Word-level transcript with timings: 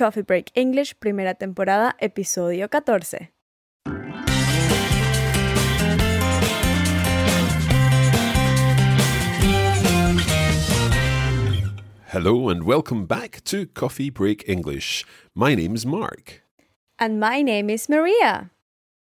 Coffee 0.00 0.22
Break 0.22 0.50
English, 0.54 0.94
primera 0.98 1.34
temporada, 1.34 1.92
episodio 2.00 2.68
14. 2.70 3.28
Hello 12.06 12.48
and 12.48 12.64
welcome 12.64 13.04
back 13.04 13.44
to 13.44 13.66
Coffee 13.66 14.08
Break 14.08 14.48
English. 14.48 15.04
My 15.34 15.54
name's 15.54 15.84
Mark. 15.84 16.40
And 16.98 17.20
my 17.20 17.42
name 17.42 17.68
is 17.68 17.86
Maria. 17.90 18.50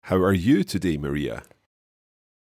How 0.03 0.17
are 0.17 0.35
you 0.35 0.65
today, 0.65 0.99
Maria? 0.99 1.45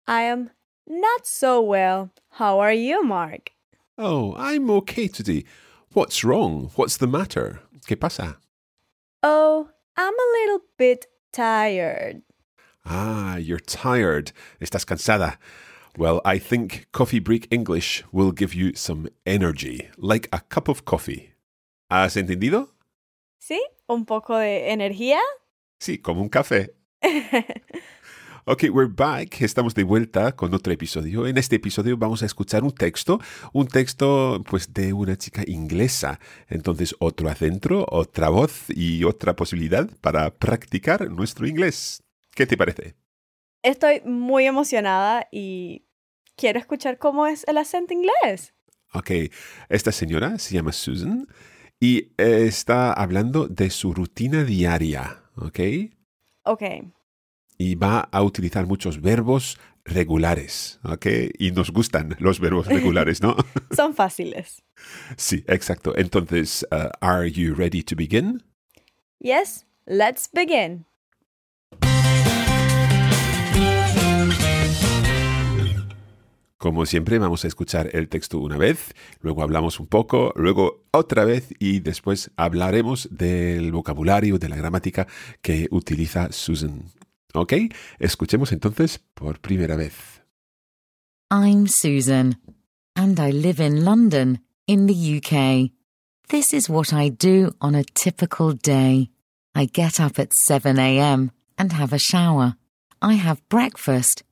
I 0.06 0.24
am 0.24 0.50
not 0.86 1.26
so 1.26 1.62
well. 1.62 2.10
How 2.32 2.60
are 2.60 2.74
you, 2.74 3.06
Mark? 3.06 3.52
Oh, 3.98 4.36
I'm 4.36 4.70
okay 4.84 5.08
today. 5.08 5.46
What's 5.94 6.26
wrong? 6.26 6.72
What's 6.76 6.98
the 6.98 7.08
matter? 7.08 7.63
¿Qué 7.86 7.98
pasa? 7.98 8.40
Oh, 9.22 9.70
I'm 9.98 10.14
a 10.14 10.32
little 10.42 10.62
bit 10.78 11.08
tired. 11.32 12.22
Ah, 12.86 13.38
you're 13.38 13.60
tired. 13.60 14.32
Estás 14.60 14.86
cansada. 14.86 15.38
Well, 15.98 16.22
I 16.26 16.40
think 16.40 16.88
Coffee 16.92 17.20
Break 17.20 17.48
English 17.52 18.04
will 18.12 18.32
give 18.32 18.54
you 18.54 18.74
some 18.74 19.10
energy, 19.26 19.90
like 19.98 20.28
a 20.32 20.40
cup 20.50 20.68
of 20.68 20.86
coffee. 20.86 21.34
¿Has 21.90 22.16
entendido? 22.18 22.70
¿Sí? 23.40 23.62
¿Un 23.88 24.06
poco 24.06 24.38
de 24.38 24.72
energía? 24.72 25.20
Sí, 25.80 25.98
como 25.98 26.22
un 26.22 26.30
café. 26.30 26.70
Ok, 28.46 28.64
we're 28.74 28.92
back. 28.94 29.42
Estamos 29.42 29.74
de 29.74 29.84
vuelta 29.84 30.34
con 30.34 30.54
otro 30.54 30.74
episodio. 30.74 31.26
En 31.28 31.38
este 31.38 31.56
episodio 31.56 31.96
vamos 31.96 32.24
a 32.24 32.26
escuchar 32.26 32.66
un 32.66 32.74
texto, 32.74 33.22
un 33.54 33.68
texto 33.68 34.44
pues 34.50 34.74
de 34.74 34.92
una 34.92 35.16
chica 35.16 35.44
inglesa. 35.48 36.20
Entonces, 36.50 36.94
otro 37.00 37.30
acento, 37.30 37.86
otra 37.90 38.28
voz 38.28 38.66
y 38.68 39.06
otra 39.06 39.34
posibilidad 39.38 39.90
para 40.02 40.30
practicar 40.30 41.10
nuestro 41.10 41.48
inglés. 41.48 42.04
¿Qué 42.36 42.46
te 42.46 42.58
parece? 42.58 42.96
Estoy 43.62 44.02
muy 44.04 44.46
emocionada 44.46 45.26
y 45.32 45.86
quiero 46.36 46.60
escuchar 46.60 46.98
cómo 46.98 47.26
es 47.28 47.46
el 47.48 47.58
acento 47.58 47.94
inglés. 47.94 48.54
Ok, 48.94 49.10
esta 49.70 49.94
señora 49.94 50.38
se 50.38 50.54
llama 50.56 50.74
Susan 50.74 51.30
y 51.80 52.12
eh, 52.18 52.46
está 52.46 52.92
hablando 52.92 53.48
de 53.48 53.70
su 53.70 53.94
rutina 53.94 54.44
diaria, 54.44 55.24
¿ok? 55.38 55.60
Ok. 56.44 56.64
Y 57.58 57.76
va 57.76 58.00
a 58.12 58.24
utilizar 58.24 58.66
muchos 58.66 59.02
verbos 59.02 59.60
regulares, 59.86 60.80
¿ok? 60.84 61.06
Y 61.38 61.52
nos 61.52 61.72
gustan 61.72 62.16
los 62.20 62.40
verbos 62.40 62.68
regulares, 62.68 63.22
¿no? 63.22 63.36
Son 63.76 63.94
fáciles. 63.94 64.64
sí, 65.18 65.44
exacto. 65.48 65.94
Entonces, 65.98 66.66
uh, 66.72 66.90
are 67.02 67.30
you 67.30 67.54
ready 67.54 67.84
to 67.84 67.96
begin? 67.96 68.44
Yes, 69.20 69.66
let's 69.86 70.30
begin. 70.32 70.86
Como 76.64 76.86
siempre, 76.86 77.20
vamos 77.20 77.44
a 77.44 77.50
escuchar 77.50 77.90
el 77.92 78.08
texto 78.08 78.40
una 78.40 78.58
vez, 78.58 78.94
luego 79.20 79.44
hablamos 79.44 79.82
un 79.82 79.88
poco, 79.88 80.32
luego 80.38 80.86
otra 80.92 81.26
vez 81.26 81.54
y 81.60 81.82
después 81.82 82.32
hablaremos 82.38 83.10
del 83.12 83.74
vocabulario, 83.74 84.40
de 84.40 84.48
la 84.48 84.56
gramática 84.56 85.06
que 85.42 85.68
utiliza 85.72 86.32
Susan. 86.32 86.86
¿Ok? 87.34 87.54
Escuchemos 88.00 88.52
entonces 88.52 89.02
por 89.14 89.40
primera 89.40 89.76
vez. 89.76 90.22
I'm 91.32 91.68
Susan, 91.68 92.38
and 92.96 93.20
I 93.20 93.32
live 93.32 93.60
in 93.60 93.84
London, 93.84 94.40
in 94.68 94.86
the 94.86 95.18
UK. 95.18 95.72
This 96.30 96.54
is 96.54 96.70
what 96.70 96.94
I 96.94 97.10
do 97.10 97.52
on 97.60 97.76
a 97.76 97.84
typical 97.84 98.54
day. 98.54 99.10
I 99.56 99.66
get 99.66 100.00
up 100.00 100.20
at 100.20 100.34
7 100.34 100.78
a.m. 100.78 101.32
and 101.58 101.74
have 101.74 101.92
a 101.92 102.00
shower. 102.00 102.56
I 103.02 103.16
have 103.16 103.48
breakfast, 103.50 104.24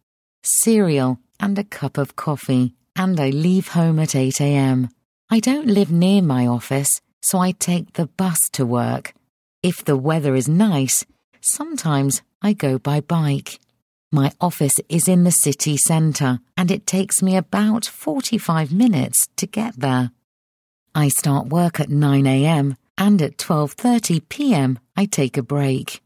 cereal, 0.44 1.20
and 1.40 1.58
a 1.58 1.64
cup 1.64 1.98
of 1.98 2.16
coffee, 2.16 2.76
and 2.96 3.20
I 3.20 3.30
leave 3.30 3.70
home 3.70 4.00
at 4.00 4.16
8 4.16 4.40
a.m. 4.40 4.90
I 5.30 5.40
don't 5.40 5.68
live 5.68 5.92
near 5.92 6.22
my 6.22 6.46
office, 6.46 7.02
so 7.22 7.40
I 7.40 7.52
take 7.52 7.94
the 7.94 8.08
bus 8.08 8.38
to 8.54 8.66
work. 8.66 9.14
If 9.64 9.84
the 9.84 9.98
weather 9.98 10.36
is 10.36 10.48
nice, 10.48 11.06
sometimes 11.42 12.22
I 12.42 12.54
go 12.54 12.78
by 12.78 13.02
bike. 13.02 13.60
My 14.12 14.32
office 14.40 14.76
is 14.90 15.08
in 15.08 15.24
the 15.24 15.32
city 15.32 15.78
centre, 15.78 16.40
and 16.58 16.72
it 16.72 16.86
takes 16.86 17.22
me 17.22 17.36
about 17.36 17.86
45 17.86 18.74
minutes 18.74 19.28
to 19.38 19.48
get 19.48 19.80
there. 19.80 20.12
I 20.94 21.08
start 21.10 21.48
work 21.48 21.80
at 21.80 21.90
9 21.90 22.28
a.m. 22.28 22.78
and 22.98 23.22
at 23.22 23.38
12:30 23.38 24.22
p.m. 24.30 24.80
I 24.96 25.06
take 25.06 25.38
a 25.38 25.44
break. 25.44 26.02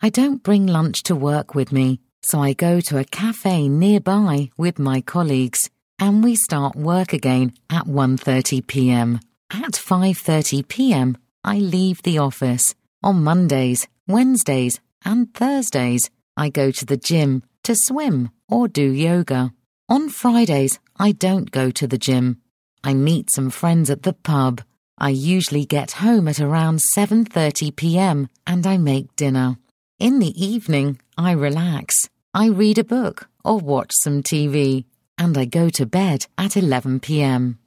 I 0.00 0.08
don't 0.08 0.42
bring 0.42 0.66
lunch 0.66 1.02
to 1.04 1.14
work 1.14 1.54
with 1.54 1.72
me, 1.72 2.00
so 2.22 2.40
I 2.40 2.52
go 2.52 2.80
to 2.80 2.98
a 2.98 3.04
cafe 3.04 3.68
nearby 3.68 4.50
with 4.56 4.78
my 4.78 5.00
colleagues 5.00 5.68
and 6.00 6.24
we 6.24 6.34
start 6.34 6.74
work 6.74 7.12
again 7.12 7.52
at 7.68 7.84
1:30 7.84 8.66
p.m. 8.66 9.20
At 9.50 9.72
5:30 9.72 10.66
p.m. 10.66 11.18
I 11.44 11.58
leave 11.58 12.02
the 12.02 12.18
office. 12.18 12.74
On 13.02 13.22
Mondays, 13.22 13.86
Wednesdays, 14.10 14.80
and 15.04 15.32
Thursdays, 15.34 16.10
I 16.36 16.48
go 16.48 16.70
to 16.70 16.84
the 16.84 16.96
gym 16.96 17.42
to 17.64 17.74
swim 17.76 18.30
or 18.48 18.68
do 18.68 18.90
yoga. 18.90 19.52
On 19.88 20.08
Fridays, 20.08 20.78
I 20.98 21.12
don't 21.12 21.50
go 21.50 21.70
to 21.70 21.86
the 21.86 21.98
gym. 21.98 22.40
I 22.82 22.94
meet 22.94 23.28
some 23.34 23.50
friends 23.50 23.90
at 23.90 24.02
the 24.02 24.12
pub. 24.12 24.62
I 24.98 25.10
usually 25.10 25.64
get 25.64 25.92
home 25.92 26.28
at 26.28 26.40
around 26.40 26.80
7:30 26.96 27.74
p.m. 27.74 28.28
and 28.46 28.66
I 28.66 28.76
make 28.78 29.16
dinner. 29.16 29.56
In 29.98 30.18
the 30.18 30.34
evening, 30.36 30.98
I 31.16 31.32
relax. 31.32 32.08
I 32.32 32.46
read 32.48 32.78
a 32.78 32.84
book 32.84 33.28
or 33.44 33.58
watch 33.58 33.92
some 34.02 34.22
TV 34.22 34.84
and 35.18 35.36
I 35.36 35.44
go 35.44 35.68
to 35.70 35.86
bed 35.86 36.26
at 36.38 36.56
11 36.56 37.00
p.m. 37.00 37.58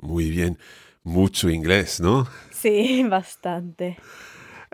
Muy 0.00 0.30
bien, 0.30 0.58
mucho 1.04 1.48
inglés, 1.48 2.00
¿no? 2.00 2.26
Sí, 2.50 3.02
bastante. 3.08 3.96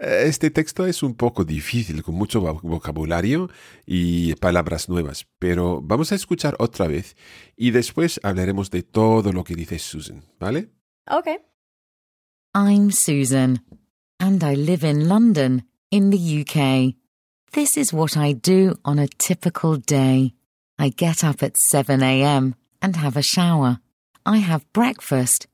Este 0.00 0.50
texto 0.50 0.86
es 0.86 1.02
un 1.02 1.14
poco 1.14 1.44
difícil, 1.44 2.02
con 2.02 2.14
mucho 2.14 2.40
vo- 2.40 2.60
vocabulario 2.62 3.50
y 3.84 4.34
palabras 4.36 4.88
nuevas, 4.88 5.26
pero 5.38 5.82
vamos 5.82 6.10
a 6.12 6.14
escuchar 6.14 6.56
otra 6.58 6.86
vez 6.86 7.16
y 7.54 7.70
después 7.70 8.18
hablaremos 8.22 8.70
de 8.70 8.82
todo 8.82 9.32
lo 9.32 9.44
que 9.44 9.54
dice 9.54 9.78
Susan, 9.78 10.24
¿vale? 10.38 10.70
Ok. 11.06 11.28
I'm 12.54 12.90
Susan, 12.90 13.62
and 14.18 14.42
I 14.42 14.56
live 14.56 14.84
in 14.88 15.06
London, 15.06 15.68
in 15.90 16.10
the 16.10 16.16
UK. 16.40 16.94
This 17.52 17.76
is 17.76 17.92
what 17.92 18.16
I 18.16 18.32
do 18.32 18.76
on 18.84 18.98
a 18.98 19.06
typical 19.06 19.76
day. 19.78 20.34
I 20.78 20.90
get 20.96 21.22
up 21.22 21.42
at 21.42 21.56
7 21.70 22.02
a.m. 22.02 22.54
and 22.80 22.96
have 22.96 23.18
a 23.18 23.22
shower. 23.22 23.80
I 24.24 24.38
have 24.38 24.64
breakfast, 24.72 25.46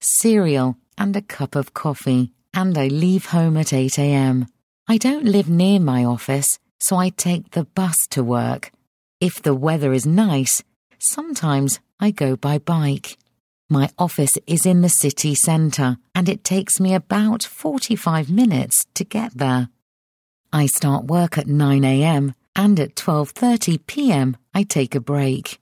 cereal, 0.00 0.76
and 0.98 1.14
a 1.16 1.22
cup 1.22 1.54
of 1.54 1.72
coffee, 1.72 2.32
and 2.54 2.76
I 2.76 2.88
leave 2.88 3.26
home 3.26 3.56
at 3.56 3.72
8 3.72 3.98
a.m. 3.98 4.46
I 4.88 4.98
don't 4.98 5.24
live 5.24 5.48
near 5.48 5.80
my 5.80 6.04
office, 6.04 6.58
so 6.80 6.96
I 6.96 7.08
take 7.08 7.52
the 7.52 7.64
bus 7.64 7.96
to 8.10 8.22
work. 8.22 8.70
If 9.20 9.40
the 9.40 9.54
weather 9.54 9.92
is 9.92 10.04
nice, 10.04 10.62
sometimes 10.98 11.80
I 12.00 12.10
go 12.10 12.36
by 12.36 12.58
bike. 12.58 13.16
My 13.70 13.88
office 13.98 14.32
is 14.46 14.66
in 14.66 14.82
the 14.82 14.88
city 14.88 15.34
centre 15.34 15.96
and 16.14 16.28
it 16.28 16.44
takes 16.44 16.78
me 16.78 16.94
about 16.94 17.42
45 17.42 18.30
minutes 18.30 18.84
to 18.94 19.04
get 19.04 19.32
there. 19.34 19.68
I 20.52 20.66
start 20.66 21.04
work 21.04 21.38
at 21.38 21.46
9 21.46 21.84
a.m. 21.84 22.34
and 22.54 22.78
at 22.78 22.96
12:30 22.96 23.86
p.m. 23.86 24.36
I 24.52 24.64
take 24.64 24.94
a 24.94 25.00
break. 25.00 25.58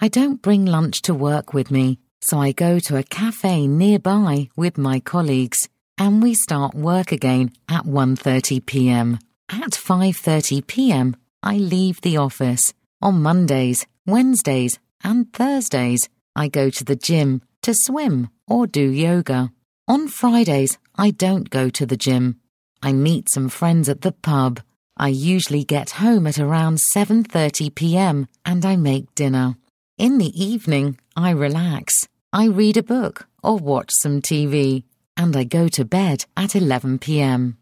I 0.00 0.08
don't 0.08 0.40
bring 0.40 0.64
lunch 0.64 1.02
to 1.02 1.12
work 1.12 1.52
with 1.52 1.70
me, 1.70 1.98
so 2.22 2.38
I 2.38 2.52
go 2.52 2.78
to 2.78 2.96
a 2.96 3.02
cafe 3.02 3.66
nearby 3.66 4.48
with 4.56 4.78
my 4.78 4.98
colleagues 5.00 5.68
and 5.98 6.22
we 6.22 6.34
start 6.34 6.74
work 6.74 7.12
again 7.12 7.52
at 7.68 7.84
1:30 7.84 8.64
p.m. 8.66 9.18
At 9.48 9.72
5:30 9.72 10.66
p.m. 10.66 11.16
I 11.42 11.56
leave 11.56 12.00
the 12.00 12.16
office. 12.16 12.72
On 13.00 13.22
Mondays, 13.22 13.86
Wednesdays, 14.06 14.78
and 15.02 15.32
Thursdays, 15.32 16.08
I 16.36 16.48
go 16.48 16.70
to 16.70 16.84
the 16.84 16.96
gym 16.96 17.42
to 17.62 17.74
swim 17.74 18.30
or 18.46 18.66
do 18.66 18.90
yoga. 18.90 19.52
On 19.88 20.08
Fridays, 20.08 20.78
I 20.96 21.10
don't 21.10 21.50
go 21.50 21.68
to 21.70 21.84
the 21.84 21.96
gym. 21.96 22.40
I 22.82 22.92
meet 22.92 23.28
some 23.30 23.48
friends 23.48 23.88
at 23.88 24.00
the 24.02 24.12
pub. 24.12 24.60
I 24.96 25.08
usually 25.08 25.64
get 25.64 25.98
home 26.02 26.26
at 26.26 26.38
around 26.38 26.78
7:30 26.96 27.74
p.m. 27.74 28.28
and 28.44 28.64
I 28.64 28.76
make 28.76 29.14
dinner. 29.14 29.56
In 29.98 30.18
the 30.18 30.32
evening, 30.34 30.98
I 31.16 31.30
relax. 31.30 32.08
I 32.32 32.46
read 32.46 32.76
a 32.76 32.82
book 32.82 33.26
or 33.42 33.56
watch 33.58 33.90
some 34.00 34.22
TV 34.22 34.84
and 35.16 35.36
I 35.36 35.44
go 35.44 35.68
to 35.68 35.84
bed 35.84 36.24
at 36.36 36.54
11 36.54 36.98
p.m. 36.98 37.58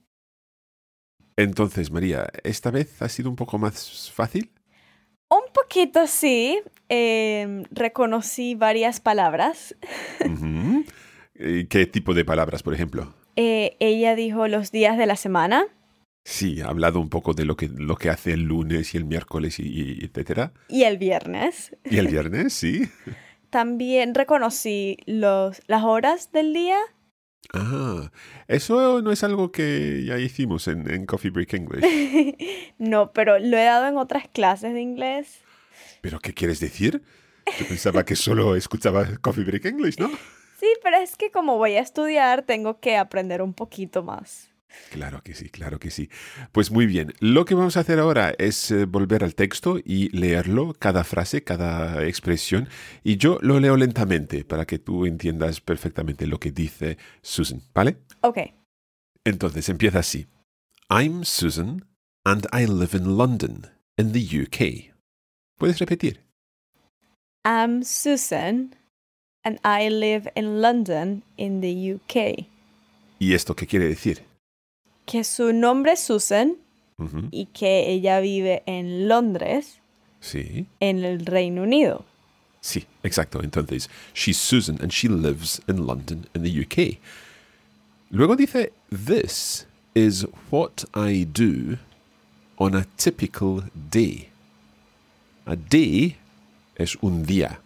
Entonces, 1.36 1.90
María, 1.90 2.28
¿esta 2.44 2.70
vez 2.70 3.00
ha 3.00 3.08
sido 3.08 3.30
un 3.30 3.36
poco 3.36 3.58
más 3.58 4.10
fácil? 4.12 4.50
Un 5.30 5.52
poquito 5.54 6.06
sí. 6.06 6.60
Em, 6.88 7.64
reconocí 7.70 8.54
varias 8.54 9.00
palabras. 9.00 9.74
Ujú. 10.24 10.84
¿Y 11.34 11.66
¿Qué 11.66 11.86
tipo 11.86 12.14
de 12.14 12.24
palabras, 12.24 12.62
por 12.62 12.74
ejemplo? 12.74 13.14
Eh, 13.36 13.76
ella 13.78 14.14
dijo 14.16 14.48
los 14.48 14.72
días 14.72 14.98
de 14.98 15.06
la 15.06 15.16
semana. 15.16 15.66
Sí, 16.24 16.60
ha 16.60 16.66
hablado 16.66 17.00
un 17.00 17.08
poco 17.08 17.32
de 17.32 17.44
lo 17.44 17.56
que, 17.56 17.68
lo 17.68 17.96
que 17.96 18.10
hace 18.10 18.32
el 18.32 18.42
lunes 18.42 18.94
y 18.94 18.98
el 18.98 19.04
miércoles 19.04 19.58
y, 19.58 19.62
y 19.62 20.04
etcétera. 20.04 20.52
Y 20.68 20.82
el 20.82 20.98
viernes. 20.98 21.74
Y 21.84 21.96
el 21.98 22.08
viernes, 22.08 22.52
sí. 22.52 22.88
También 23.50 24.14
reconocí 24.14 24.98
los, 25.06 25.62
las 25.66 25.84
horas 25.84 26.32
del 26.32 26.52
día. 26.52 26.76
Ah, 27.52 28.10
eso 28.46 29.02
no 29.02 29.10
es 29.10 29.24
algo 29.24 29.50
que 29.50 30.04
ya 30.04 30.18
hicimos 30.18 30.68
en, 30.68 30.88
en 30.90 31.06
Coffee 31.06 31.30
Break 31.30 31.54
English. 31.54 31.84
no, 32.78 33.12
pero 33.12 33.38
lo 33.38 33.56
he 33.56 33.64
dado 33.64 33.88
en 33.88 33.96
otras 33.96 34.28
clases 34.28 34.72
de 34.72 34.80
inglés. 34.80 35.40
¿Pero 36.00 36.20
qué 36.20 36.32
quieres 36.32 36.60
decir? 36.60 37.02
Yo 37.58 37.66
pensaba 37.66 38.04
que 38.04 38.14
solo 38.14 38.54
escuchaba 38.54 39.06
Coffee 39.20 39.44
Break 39.44 39.64
English, 39.64 39.98
¿no? 39.98 40.10
Sí, 40.60 40.68
pero 40.82 40.98
es 40.98 41.16
que 41.16 41.30
como 41.30 41.56
voy 41.56 41.74
a 41.74 41.80
estudiar, 41.80 42.42
tengo 42.42 42.80
que 42.80 42.96
aprender 42.96 43.42
un 43.42 43.54
poquito 43.54 44.02
más. 44.02 44.49
Claro 44.90 45.22
que 45.22 45.34
sí, 45.34 45.48
claro 45.48 45.78
que 45.78 45.90
sí. 45.90 46.10
Pues 46.52 46.70
muy 46.70 46.86
bien, 46.86 47.12
lo 47.20 47.44
que 47.44 47.54
vamos 47.54 47.76
a 47.76 47.80
hacer 47.80 47.98
ahora 47.98 48.34
es 48.38 48.70
eh, 48.70 48.86
volver 48.86 49.22
al 49.24 49.34
texto 49.34 49.78
y 49.84 50.08
leerlo, 50.16 50.74
cada 50.78 51.04
frase, 51.04 51.44
cada 51.44 52.04
expresión, 52.06 52.68
y 53.04 53.16
yo 53.16 53.38
lo 53.42 53.60
leo 53.60 53.76
lentamente 53.76 54.44
para 54.44 54.66
que 54.66 54.78
tú 54.78 55.06
entiendas 55.06 55.60
perfectamente 55.60 56.26
lo 56.26 56.40
que 56.40 56.50
dice 56.50 56.98
Susan, 57.22 57.62
¿vale? 57.74 57.98
Ok. 58.22 58.38
Entonces 59.24 59.68
empieza 59.68 60.00
así. 60.00 60.26
I'm 60.88 61.24
Susan 61.24 61.86
and 62.24 62.46
I 62.52 62.66
live 62.66 62.96
in 62.96 63.16
London, 63.16 63.66
in 63.96 64.12
the 64.12 64.20
UK. 64.20 64.92
¿Puedes 65.56 65.78
repetir? 65.78 66.24
I'm 67.44 67.84
Susan 67.84 68.74
and 69.44 69.58
I 69.64 69.88
live 69.88 70.30
in 70.34 70.60
London 70.60 71.22
in 71.36 71.60
the 71.60 71.94
UK. 71.94 72.46
¿Y 73.18 73.34
esto 73.34 73.54
qué 73.54 73.66
quiere 73.66 73.86
decir? 73.86 74.29
Que 75.10 75.24
su 75.24 75.52
nombre 75.52 75.92
es 75.92 76.00
Susan 76.00 76.56
y 77.30 77.46
que 77.46 77.90
ella 77.90 78.20
vive 78.20 78.62
en 78.66 79.08
Londres, 79.08 79.80
Sí, 80.20 80.66
en 80.80 81.02
el 81.02 81.24
Reino 81.24 81.62
Unido. 81.62 82.04
sí, 82.60 82.84
exacto. 83.02 83.42
Entonces, 83.42 83.88
she's 84.14 84.36
Susan 84.36 84.76
and 84.82 84.92
she 84.92 85.08
lives 85.08 85.62
in 85.66 85.86
London 85.86 86.26
in 86.34 86.42
the 86.42 86.50
UK. 86.60 86.98
Luego 88.10 88.36
dice, 88.36 88.70
this 88.90 89.66
is 89.94 90.26
what 90.50 90.84
I 90.94 91.24
do 91.24 91.78
on 92.58 92.74
a 92.74 92.84
typical 92.98 93.62
day. 93.90 94.28
A 95.46 95.56
day 95.56 96.18
es 96.76 96.96
un 97.00 97.24
día. 97.24 97.60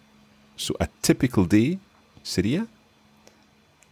So 0.55 0.75
a 0.79 0.87
typical 1.01 1.45
day 1.45 1.77
sería, 2.23 2.67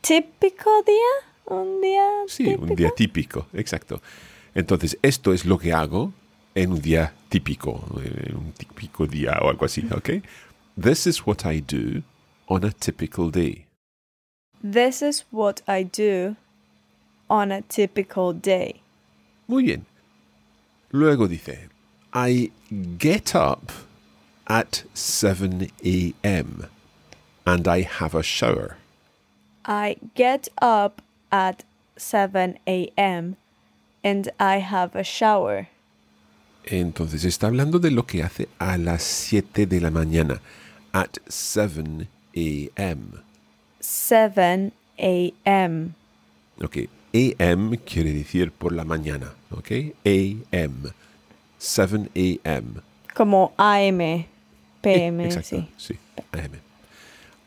¿Típico 0.01 0.69
día? 0.83 1.32
¿Un 1.45 1.81
día 1.81 2.07
sí, 2.27 2.45
típico? 2.45 2.63
un 2.63 2.75
día 2.75 2.91
típico, 2.95 3.47
exacto. 3.53 4.01
Entonces, 4.55 4.97
esto 5.01 5.33
es 5.33 5.45
lo 5.45 5.57
que 5.57 5.73
hago 5.73 6.13
en 6.55 6.71
un 6.71 6.81
día 6.81 7.13
típico, 7.29 7.83
en 8.03 8.35
un 8.35 8.51
típico 8.53 9.07
día 9.07 9.39
o 9.41 9.49
algo 9.49 9.65
así, 9.65 9.83
¿ok? 9.91 10.23
This 10.79 11.07
is 11.07 11.25
what 11.25 11.45
I 11.45 11.61
do 11.61 12.03
on 12.47 12.63
a 12.63 12.71
typical 12.71 13.31
day. 13.31 13.65
This 14.63 15.01
is 15.01 15.25
what 15.31 15.61
I 15.67 15.83
do 15.83 16.35
on 17.29 17.51
a 17.51 17.61
typical 17.61 18.33
day. 18.33 18.81
Muy 19.47 19.63
bien. 19.63 19.85
Luego 20.91 21.27
dice, 21.27 21.69
I 22.13 22.51
get 22.99 23.35
up 23.35 23.71
at 24.47 24.83
7 24.93 25.69
a.m. 25.83 26.67
and 27.45 27.67
I 27.67 27.81
have 27.81 28.15
a 28.15 28.23
shower. 28.23 28.77
I 29.65 29.97
get 30.15 30.47
up 30.61 31.01
at 31.33 31.63
7 31.97 32.59
a.m. 32.67 33.35
and 34.03 34.31
I 34.39 34.59
have 34.59 34.95
a 34.95 35.03
shower. 35.03 35.67
Entonces 36.65 37.25
está 37.25 37.47
hablando 37.47 37.79
de 37.79 37.89
lo 37.91 38.05
que 38.05 38.23
hace 38.23 38.47
a 38.59 38.77
las 38.77 39.01
7 39.03 39.65
de 39.65 39.81
la 39.81 39.89
mañana. 39.89 40.39
At 40.93 41.17
7 41.27 42.07
a.m. 42.35 43.23
7 43.81 44.71
a.m. 44.99 45.89
Ok. 46.61 46.77
A.m. 47.13 47.77
quiere 47.79 48.13
decir 48.13 48.51
por 48.51 48.71
la 48.71 48.85
mañana. 48.85 49.33
Ok. 49.51 49.71
A.m. 50.05 50.91
7 51.57 52.09
a.m. 52.15 52.81
Como 53.15 53.53
AM, 53.57 54.25
PM, 54.81 55.25
Exacto. 55.25 55.67
sí. 55.77 55.93
Sí. 55.93 55.99
A.m. 56.31 56.59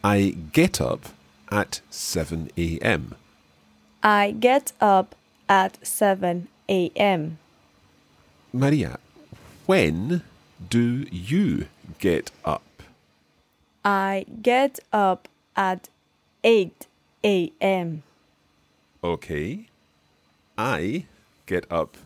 I 0.03 0.37
get 0.53 0.81
up 0.81 1.03
at 1.51 1.81
7 1.91 2.51
a.m. 2.57 3.15
I 4.07 4.31
get 4.39 4.71
up 4.81 5.17
at 5.49 5.85
7 5.85 6.47
a.m. 6.69 7.39
María, 8.55 8.99
when 9.67 10.23
do 10.71 11.07
you 11.11 11.67
get 11.99 12.31
up? 12.45 12.63
I 13.85 14.25
get 14.43 14.79
up 14.93 15.27
at 15.57 15.89
8 16.45 16.87
a.m. 17.25 18.05
Okay. 19.03 19.67
I 20.57 21.07
get 21.47 21.67
up 21.69 21.97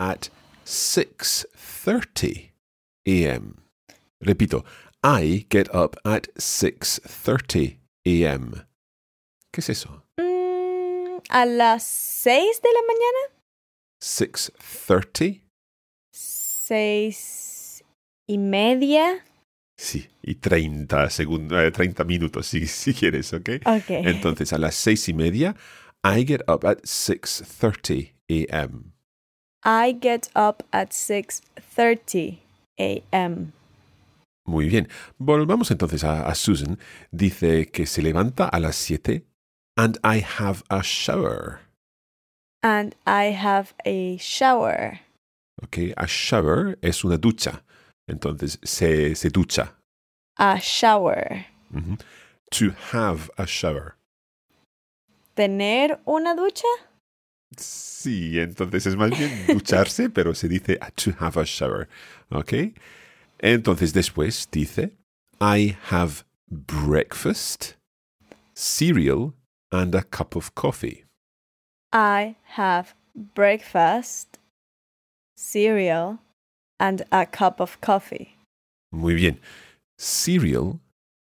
at 0.00 0.30
6:30 0.64 2.48
a.m. 3.06 3.58
Repito, 4.24 4.64
I 5.04 5.44
get 5.50 5.68
up 5.74 5.96
at 6.02 6.28
6:30 6.38 7.76
a.m. 8.06 8.62
¿Qué 9.52 9.58
es 9.58 9.68
eso? 9.68 10.01
A 11.34 11.46
las 11.46 11.82
6 11.84 12.60
de 12.60 12.68
la 12.74 12.80
mañana. 12.86 13.42
6:30? 14.02 15.40
Seis 16.12 17.82
y 18.28 18.36
media. 18.36 19.24
Sí, 19.78 20.10
y 20.20 20.34
30 20.34 21.08
segundos, 21.08 21.58
eh, 21.58 21.70
30 21.70 22.04
minutos 22.04 22.46
si, 22.46 22.66
si 22.66 22.92
quieres, 22.92 23.32
¿ok? 23.32 23.48
Ok. 23.64 23.88
Entonces, 23.88 24.52
a 24.52 24.58
las 24.58 24.74
seis 24.74 25.08
y 25.08 25.14
media, 25.14 25.56
I 26.04 26.26
get 26.26 26.42
up 26.48 26.66
at 26.66 26.82
6:30 26.82 28.12
a.m. 28.28 28.92
I 29.64 29.96
get 30.02 30.26
up 30.36 30.62
at 30.70 30.90
6:30 30.90 32.40
a.m. 32.78 33.52
Muy 34.44 34.68
bien. 34.68 34.86
Volvamos 35.16 35.70
entonces 35.70 36.04
a, 36.04 36.26
a 36.26 36.34
Susan. 36.34 36.78
Dice 37.10 37.70
que 37.70 37.86
se 37.86 38.02
levanta 38.02 38.46
a 38.46 38.60
las 38.60 38.76
7 38.76 39.24
and 39.76 39.98
I 40.04 40.18
have 40.18 40.62
a 40.70 40.82
shower. 40.82 41.60
And 42.62 42.94
I 43.06 43.24
have 43.24 43.74
a 43.84 44.16
shower. 44.18 45.00
Ok, 45.62 45.92
a 45.96 46.06
shower 46.06 46.78
es 46.82 47.04
una 47.04 47.18
ducha. 47.18 47.62
Entonces 48.08 48.58
se, 48.64 49.14
se 49.14 49.30
ducha. 49.30 49.72
A 50.38 50.58
shower. 50.60 51.46
To 52.50 52.70
have 52.92 53.30
a 53.38 53.46
shower. 53.46 53.96
¿Tener 55.34 56.00
una 56.06 56.34
ducha? 56.34 56.68
Sí, 57.56 58.38
entonces 58.38 58.86
es 58.86 58.96
más 58.96 59.10
bien 59.10 59.46
ducharse, 59.46 60.10
pero 60.14 60.34
se 60.34 60.48
dice 60.48 60.78
to 60.96 61.12
have 61.18 61.40
a 61.40 61.44
shower. 61.44 61.88
Ok. 62.30 62.74
Entonces 63.38 63.92
después 63.92 64.48
dice 64.50 64.92
I 65.40 65.76
have 65.90 66.24
breakfast 66.48 67.74
cereal 68.54 69.34
and 69.72 69.94
a 69.94 70.02
cup 70.02 70.36
of 70.36 70.54
coffee. 70.54 71.04
I 71.92 72.36
have 72.56 72.94
breakfast, 73.14 74.38
cereal, 75.36 76.18
and 76.78 77.04
a 77.10 77.26
cup 77.26 77.60
of 77.60 77.80
coffee. 77.80 78.36
Muy 78.92 79.14
bien. 79.14 79.40
Cereal 79.98 80.80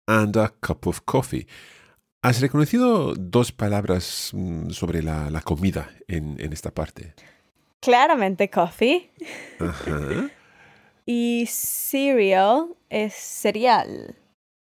and 0.08 0.36
a 0.36 0.52
cup 0.60 0.86
of 0.86 1.04
coffee. 1.04 1.46
¿Has 2.22 2.40
reconocido 2.40 3.14
dos 3.14 3.52
palabras 3.52 4.32
mm, 4.34 4.70
sobre 4.70 5.02
la, 5.02 5.30
la 5.30 5.40
comida 5.40 5.90
en, 6.08 6.36
en 6.38 6.52
esta 6.52 6.70
parte? 6.70 7.14
Claramente 7.80 8.50
coffee. 8.50 9.10
Ajá. 9.58 10.30
Y 11.06 11.46
cereal 11.46 12.76
es 12.88 13.14
cereal. 13.14 14.14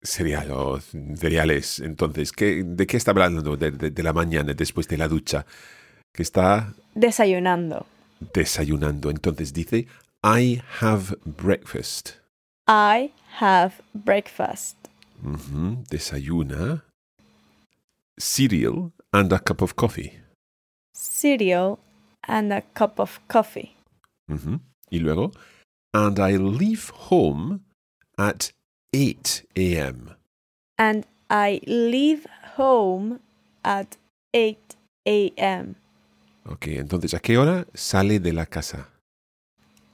Cereal 0.08 0.50
o 0.52 0.80
cereales. 0.80 1.80
Entonces, 1.80 2.32
¿qué, 2.32 2.62
¿de 2.64 2.86
qué 2.86 2.96
está 2.96 3.10
hablando? 3.10 3.56
De, 3.56 3.70
de- 3.70 3.90
de 3.90 4.02
la 4.02 4.12
mañana, 4.14 4.54
después 4.54 4.88
de 4.88 4.96
la 4.96 5.06
ducha. 5.08 5.44
Que 6.14 6.22
está 6.22 6.72
Desayunando. 6.94 7.86
desayunando. 8.34 9.10
Entonces 9.10 9.52
dice, 9.52 9.86
I 10.24 10.62
have 10.80 11.16
breakfast. 11.24 12.12
I 12.66 13.12
have 13.40 13.74
breakfast. 13.92 14.76
Desayuna. 15.90 16.84
Cereal 18.18 18.92
and 19.12 19.32
a 19.32 19.38
cup 19.38 19.62
of 19.62 19.74
coffee. 19.76 20.12
Cereal 20.94 21.78
and 22.26 22.52
a 22.52 22.62
cup 22.74 22.98
of 22.98 23.20
coffee. 23.28 23.74
Y 24.90 24.98
luego, 24.98 25.32
and 25.94 26.18
I 26.18 26.36
leave 26.36 26.90
home 27.10 27.60
at 28.18 28.52
8 28.92 29.46
a.m. 29.56 30.16
And 30.78 31.06
I 31.30 31.60
leave 31.66 32.26
home 32.56 33.20
at 33.62 33.96
8 34.34 34.56
a.m. 35.06 35.74
Ok, 36.46 36.68
entonces, 36.68 37.12
¿a 37.14 37.20
qué 37.20 37.36
hora 37.36 37.66
sale 37.74 38.20
de 38.20 38.32
la 38.32 38.46
casa? 38.46 38.88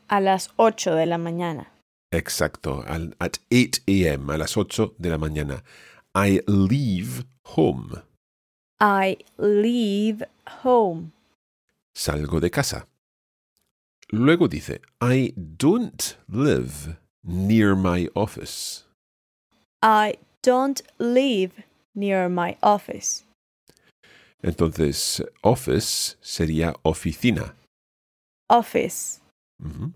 A 0.08 0.20
las 0.20 0.50
8 0.56 0.94
de 0.94 1.06
la 1.06 1.18
mañana. 1.18 1.72
Exacto, 2.12 2.84
al- 2.86 3.16
at 3.18 3.38
8 3.50 3.82
a.m., 3.88 4.32
a 4.32 4.38
las 4.38 4.56
8 4.56 4.94
de 4.98 5.10
la 5.10 5.18
mañana. 5.18 5.64
I 6.14 6.40
leave 6.46 7.24
home. 7.56 8.02
I 8.80 9.18
leave 9.38 10.24
home. 10.62 11.10
Salgo 11.96 12.38
de 12.40 12.50
casa. 12.50 12.86
Luego 14.10 14.46
dice, 14.46 14.80
I 15.00 15.32
don't 15.36 16.16
live 16.28 16.98
near 17.24 17.74
my 17.74 18.08
office. 18.14 18.84
I 19.82 20.18
don't 20.42 20.82
live 20.98 21.52
near 21.94 22.28
my 22.28 22.56
office. 22.62 23.24
Entonces, 24.42 25.22
office 25.42 26.16
sería 26.20 26.74
oficina. 26.82 27.54
Office. 28.48 29.20
Ujú. 29.62 29.92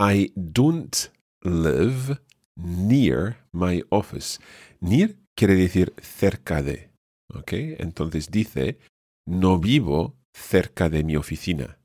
I 0.00 0.32
don't 0.34 1.10
live 1.44 2.18
near 2.56 3.36
my 3.52 3.82
office. 3.90 4.40
Near 4.80 5.14
quiere 5.36 5.54
decir 5.54 5.94
cerca 6.02 6.62
de. 6.62 6.90
¿Ok? 7.34 7.52
Entonces 7.78 8.30
dice, 8.30 8.78
no 9.26 9.58
vivo 9.58 10.14
cerca 10.32 10.88
de 10.88 11.04
mi 11.04 11.16
oficina. 11.16 11.78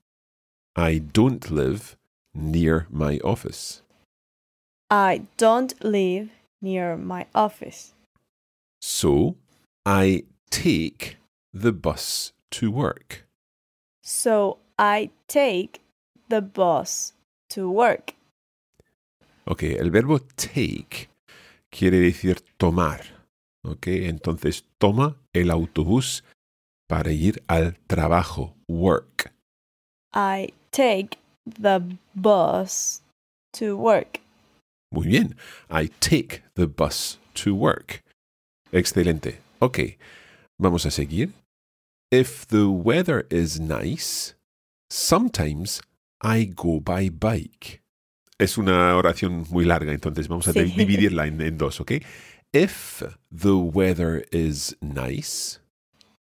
I 0.75 0.99
don't 0.99 1.49
live 1.51 1.97
near 2.33 2.87
my 2.89 3.19
office. 3.23 3.83
I 4.89 5.21
don't 5.37 5.73
live 5.83 6.29
near 6.61 6.97
my 6.97 7.25
office. 7.35 7.93
So, 8.81 9.35
I 9.85 10.23
take 10.49 11.17
the 11.53 11.71
bus 11.71 12.33
to 12.51 12.71
work. 12.71 13.25
So 14.03 14.57
I 14.77 15.09
take 15.27 15.81
the 16.29 16.41
bus 16.41 17.13
to 17.49 17.69
work. 17.69 18.13
Ok, 19.45 19.63
el 19.63 19.91
verbo 19.91 20.19
take 20.19 21.09
quiere 21.69 21.99
decir 21.99 22.41
tomar. 22.57 23.01
Ok, 23.63 23.87
entonces 23.87 24.65
toma 24.77 25.17
el 25.33 25.51
autobús 25.51 26.23
para 26.87 27.11
ir 27.11 27.43
al 27.47 27.77
trabajo, 27.87 28.55
work. 28.67 29.33
I 30.13 30.53
take 30.71 31.17
the 31.45 31.81
bus 32.13 33.01
to 33.53 33.75
work. 33.75 34.21
Muy 34.91 35.07
bien, 35.07 35.35
I 35.69 35.89
take 35.99 36.43
the 36.55 36.67
bus 36.67 37.19
to 37.35 37.53
work. 37.53 38.01
Excelente. 38.71 39.39
Ok, 39.59 39.97
vamos 40.59 40.85
a 40.85 40.91
seguir. 40.91 41.29
If 42.11 42.47
the 42.47 42.69
weather 42.69 43.25
is 43.29 43.59
nice, 43.59 44.33
sometimes 44.89 45.81
I 46.21 46.45
go 46.45 46.79
by 46.79 47.09
bike. 47.09 47.81
Es 48.39 48.57
una 48.57 48.95
oración 48.95 49.45
muy 49.49 49.65
larga, 49.65 49.91
entonces 49.91 50.27
vamos 50.27 50.47
a 50.47 50.53
Sí. 50.53 50.59
dividirla 50.77 51.27
en, 51.27 51.41
en 51.41 51.57
dos, 51.57 51.81
¿ok? 51.81 51.93
If 52.53 53.03
the 53.29 53.55
weather 53.55 54.25
is 54.31 54.75
nice, 54.81 55.59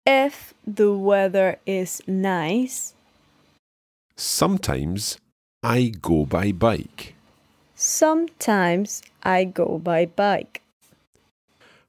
If 0.07 0.52
the 0.66 0.90
weather 0.92 1.61
is 1.64 2.02
nice, 2.09 2.95
sometimes 4.16 5.19
I 5.62 5.92
go 6.00 6.25
by 6.26 6.52
bike. 6.52 7.14
Sometimes 7.83 9.03
I 9.23 9.45
go 9.45 9.79
by 9.83 10.07
bike. 10.07 10.62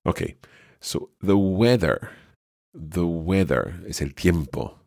Ok, 0.05 0.35
so 0.81 1.09
the 1.21 1.37
weather, 1.37 2.09
the 2.73 3.05
weather 3.05 3.75
es 3.87 4.01
el 4.01 4.09
tiempo. 4.09 4.79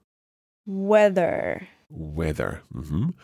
Weather. 0.66 1.68
Weather. 1.88 2.62
ujú. 2.75 3.14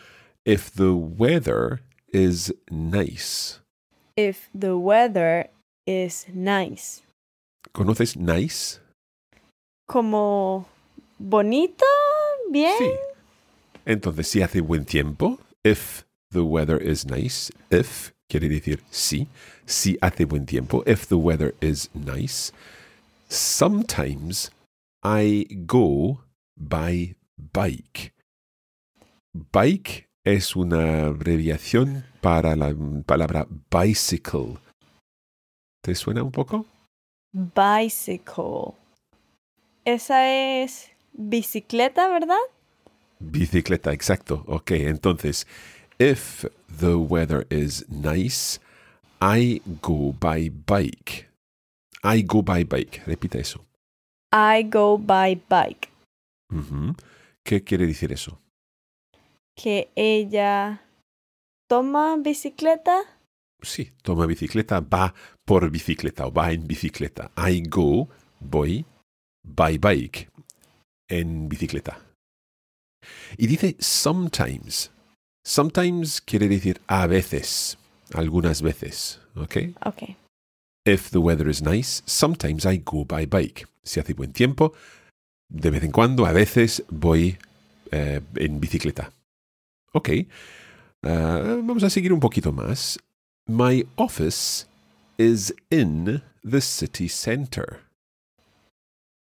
If 0.45 0.71
the 0.71 0.95
weather 0.95 1.81
is 2.11 2.53
nice. 2.71 3.59
If 4.15 4.49
the 4.55 4.77
weather 4.77 5.49
is 5.85 6.25
nice. 6.33 7.01
¿Conoces 7.73 8.15
nice? 8.15 8.79
Como 9.87 10.65
bonito, 11.19 11.85
bien. 12.51 12.77
Sí. 12.77 12.91
Entonces, 13.85 14.27
si 14.27 14.41
hace 14.41 14.61
buen 14.61 14.85
tiempo, 14.85 15.39
if 15.63 16.02
the 16.33 16.43
weather 16.43 16.77
is 16.77 17.05
nice, 17.05 17.51
if 17.71 18.13
quiere 18.29 18.49
decir 18.49 18.81
sí, 18.91 19.27
si 19.65 19.97
hace 20.01 20.25
buen 20.25 20.45
tiempo, 20.45 20.83
if 20.85 21.07
the 21.07 21.17
weather 21.17 21.53
is 21.61 21.89
nice, 21.93 22.51
sometimes 23.29 24.51
I 25.03 25.45
go 25.65 26.19
by 26.57 27.15
bike. 27.37 28.13
Bike 29.51 30.07
es 30.25 30.55
una 30.55 31.07
abreviación 31.07 32.05
para 32.21 32.55
la 32.55 32.73
palabra 33.05 33.47
bicycle. 33.69 34.57
¿Te 35.81 35.95
suena 35.95 36.23
un 36.23 36.31
poco? 36.31 36.65
Bicycle. 37.33 38.73
Esa 39.85 40.29
es 40.29 40.91
bicicleta, 41.11 42.07
¿verdad? 42.07 42.37
Bicicleta, 43.19 43.91
exacto. 43.91 44.43
Ok, 44.47 44.71
entonces, 44.71 45.47
if 45.99 46.45
the 46.67 46.97
weather 46.97 47.45
is 47.49 47.85
nice, 47.89 48.59
I 49.21 49.61
go 49.81 50.13
by 50.19 50.49
bike. 50.49 51.29
I 52.03 52.21
go 52.21 52.41
by 52.41 52.63
bike. 52.63 53.01
Repita 53.05 53.39
eso. 53.39 53.61
I 54.31 54.63
go 54.63 54.97
by 54.97 55.35
bike. 55.47 55.89
Ujú. 56.51 56.95
¿Qué 57.45 57.63
quiere 57.63 57.85
decir 57.87 58.11
eso? 58.11 58.39
Que 59.55 59.89
ella 59.95 60.81
toma 61.69 62.17
bicicleta. 62.17 63.03
Sí, 63.61 63.91
toma 64.01 64.25
bicicleta, 64.25 64.81
va 64.81 65.13
por 65.45 65.69
bicicleta 65.69 66.25
o 66.27 66.31
va 66.31 66.51
en 66.51 66.67
bicicleta. 66.67 67.31
I 67.37 67.63
go, 67.69 68.09
voy, 68.39 68.85
by 69.43 69.77
bike, 69.77 70.29
en 71.09 71.47
bicicleta. 71.47 71.99
Y 73.37 73.47
dice 73.47 73.75
sometimes. 73.79 74.91
Sometimes 75.45 76.21
quiere 76.21 76.47
decir 76.47 76.79
a 76.87 77.05
veces, 77.05 77.77
algunas 78.13 78.61
veces, 78.61 79.19
¿ok? 79.35 79.75
Ok. 79.85 80.15
If 80.85 81.09
the 81.11 81.19
weather 81.19 81.49
is 81.49 81.61
nice, 81.61 82.01
sometimes 82.05 82.65
I 82.65 82.77
go 82.77 83.03
by 83.03 83.25
bike. 83.25 83.67
Si 83.83 83.99
hace 83.99 84.13
buen 84.13 84.31
tiempo, 84.31 84.73
de 85.49 85.69
vez 85.69 85.83
en 85.83 85.91
cuando, 85.91 86.25
a 86.25 86.31
veces 86.31 86.83
voy 86.89 87.37
eh, 87.91 88.21
en 88.35 88.59
bicicleta. 88.59 89.11
Ok. 89.93 90.09
Ah, 91.03 91.57
vamos 91.61 91.83
a 91.83 91.89
seguir 91.89 92.13
un 92.13 92.19
poquito 92.19 92.51
más. 92.51 92.97
My 93.47 93.85
office 93.97 94.65
is 95.17 95.53
in 95.69 96.21
the 96.43 96.61
city 96.61 97.09
center. 97.09 97.81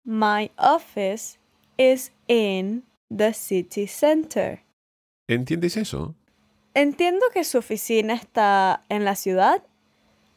My 0.04 0.50
office 0.58 1.38
is 1.78 2.10
in 2.28 2.84
the 3.10 3.32
city 3.32 3.86
center. 3.86 4.63
¿Entiendes 5.28 5.76
eso? 5.76 6.14
Entiendo 6.74 7.26
que 7.32 7.44
su 7.44 7.58
oficina 7.58 8.14
está 8.14 8.84
en 8.88 9.04
la 9.04 9.14
ciudad. 9.14 9.62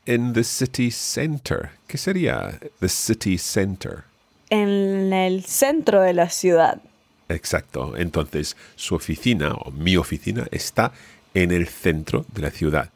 In 0.06 0.34
the 0.34 0.44
city 0.44 0.92
center. 0.92 1.72
¿Qué 1.88 1.98
sería 1.98 2.60
the 2.80 2.88
city 2.88 3.38
center? 3.38 4.06
en 4.50 5.14
el 5.14 5.44
centro 5.44 6.02
de 6.02 6.14
la 6.14 6.30
ciudad. 6.30 6.82
Exacto. 7.30 7.96
Entonces, 7.98 8.56
su 8.76 8.96
oficina 8.96 9.54
o 9.54 9.72
mi 9.72 9.98
oficina 9.98 10.48
está 10.52 10.94
en 11.34 11.52
el 11.52 11.68
centro 11.68 12.26
de 12.34 12.42
la 12.42 12.52
ciudad. 12.52 12.90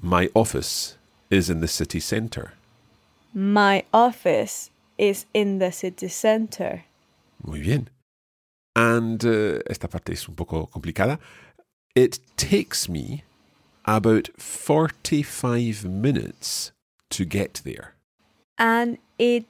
My 0.00 0.30
office 0.34 0.96
is 1.30 1.48
in 1.48 1.60
the 1.60 1.68
city 1.68 2.00
center. 2.00 2.54
My 3.32 3.84
office 3.92 4.70
is 4.98 5.26
in 5.32 5.58
the 5.58 5.72
city 5.72 6.08
center. 6.08 6.84
Muy 7.42 7.60
bien. 7.60 7.88
And 8.76 9.24
uh, 9.24 9.60
esta 9.66 9.88
parte 9.88 10.12
es 10.12 10.28
un 10.28 10.34
poco 10.34 10.66
complicada. 10.66 11.18
It 11.94 12.18
takes 12.36 12.88
me 12.88 13.22
about 13.84 14.30
45 14.36 15.84
minutes 15.84 16.72
to 17.10 17.24
get 17.24 17.62
there. 17.64 17.94
And 18.58 18.98
it 19.18 19.46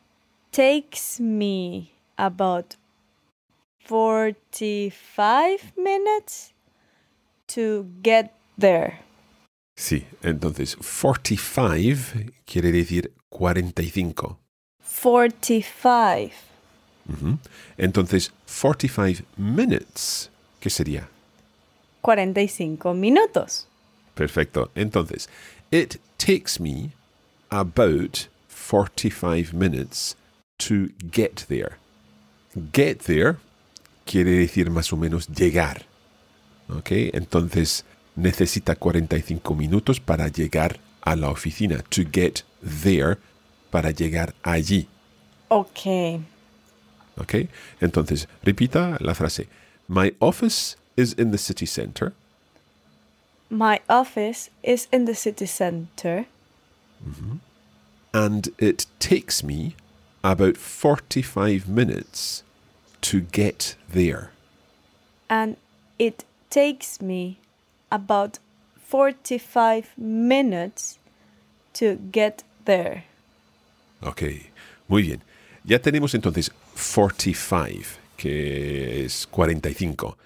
takes 0.53 1.21
me 1.21 1.93
about 2.19 2.77
45 3.81 5.73
minutes 5.77 6.53
to 7.49 7.87
get 8.03 8.33
there. 8.59 9.01
Sí, 9.77 10.07
entonces 10.23 10.77
45 10.77 12.33
quiere 12.45 12.71
decir 12.73 13.13
45. 13.31 14.39
45. 14.81 16.54
Ujú. 17.09 17.39
Entonces 17.77 18.33
45 18.47 19.25
minutes, 19.37 20.31
¿qué 20.61 20.71
sería? 20.71 21.09
45 22.01 22.95
minutos. 22.95 23.67
Perfecto. 24.15 24.71
Entonces, 24.75 25.29
it 25.71 25.97
takes 26.19 26.61
me 26.61 26.91
about 27.51 28.29
45 28.49 29.53
minutes 29.53 30.17
to 30.59 30.89
get 31.11 31.47
there. 31.49 31.79
Get 32.73 33.05
there 33.07 33.39
quiere 34.05 34.33
decir 34.33 34.71
más 34.71 34.93
o 34.93 34.97
menos 34.97 35.29
llegar. 35.29 35.87
¿Ok? 36.69 36.91
Entonces, 37.13 37.85
necesita 38.17 38.77
45 38.77 39.55
minutos 39.55 40.01
para 40.01 40.29
llegar 40.29 40.79
a 41.03 41.17
la 41.17 41.31
oficina. 41.31 41.83
To 41.89 42.03
get 42.13 42.45
there, 42.83 43.19
para 43.71 43.91
llegar 43.91 44.35
allí. 44.43 44.89
Ok. 45.49 46.21
¿Ok? 47.17 47.49
Entonces, 47.81 48.27
repita 48.43 48.99
la 49.01 49.15
frase. 49.15 49.49
My 49.89 50.15
office 50.21 50.77
is 50.97 51.15
in 51.15 51.31
the 51.31 51.39
city 51.39 51.67
center. 51.67 52.13
My 53.51 53.81
office 53.89 54.51
is 54.63 54.89
in 54.91 55.05
the 55.05 55.15
city 55.15 55.47
center. 55.47 56.27
Mm-hmm. 57.07 57.37
and 58.15 58.49
it 58.59 58.87
takes 59.01 59.43
me 59.43 59.75
about 60.23 60.57
45 60.57 61.69
minutes 61.69 62.45
to 63.03 63.21
get 63.21 63.75
there. 63.91 64.31
and 65.29 65.57
it 65.99 66.25
takes 66.51 67.01
me 67.01 67.39
about 67.91 68.39
45 68.77 69.93
minutes 69.97 70.99
to 71.73 71.97
get 72.13 72.45
there. 72.65 73.05
Ok, 74.03 74.23
muy 74.89 75.03
bien. 75.03 75.23
Ya 75.65 75.79
tenemos 75.79 76.15
entonces 76.15 76.51
45, 76.75 78.01
que 78.17 79.05
es 79.05 79.27
45. 79.27 80.19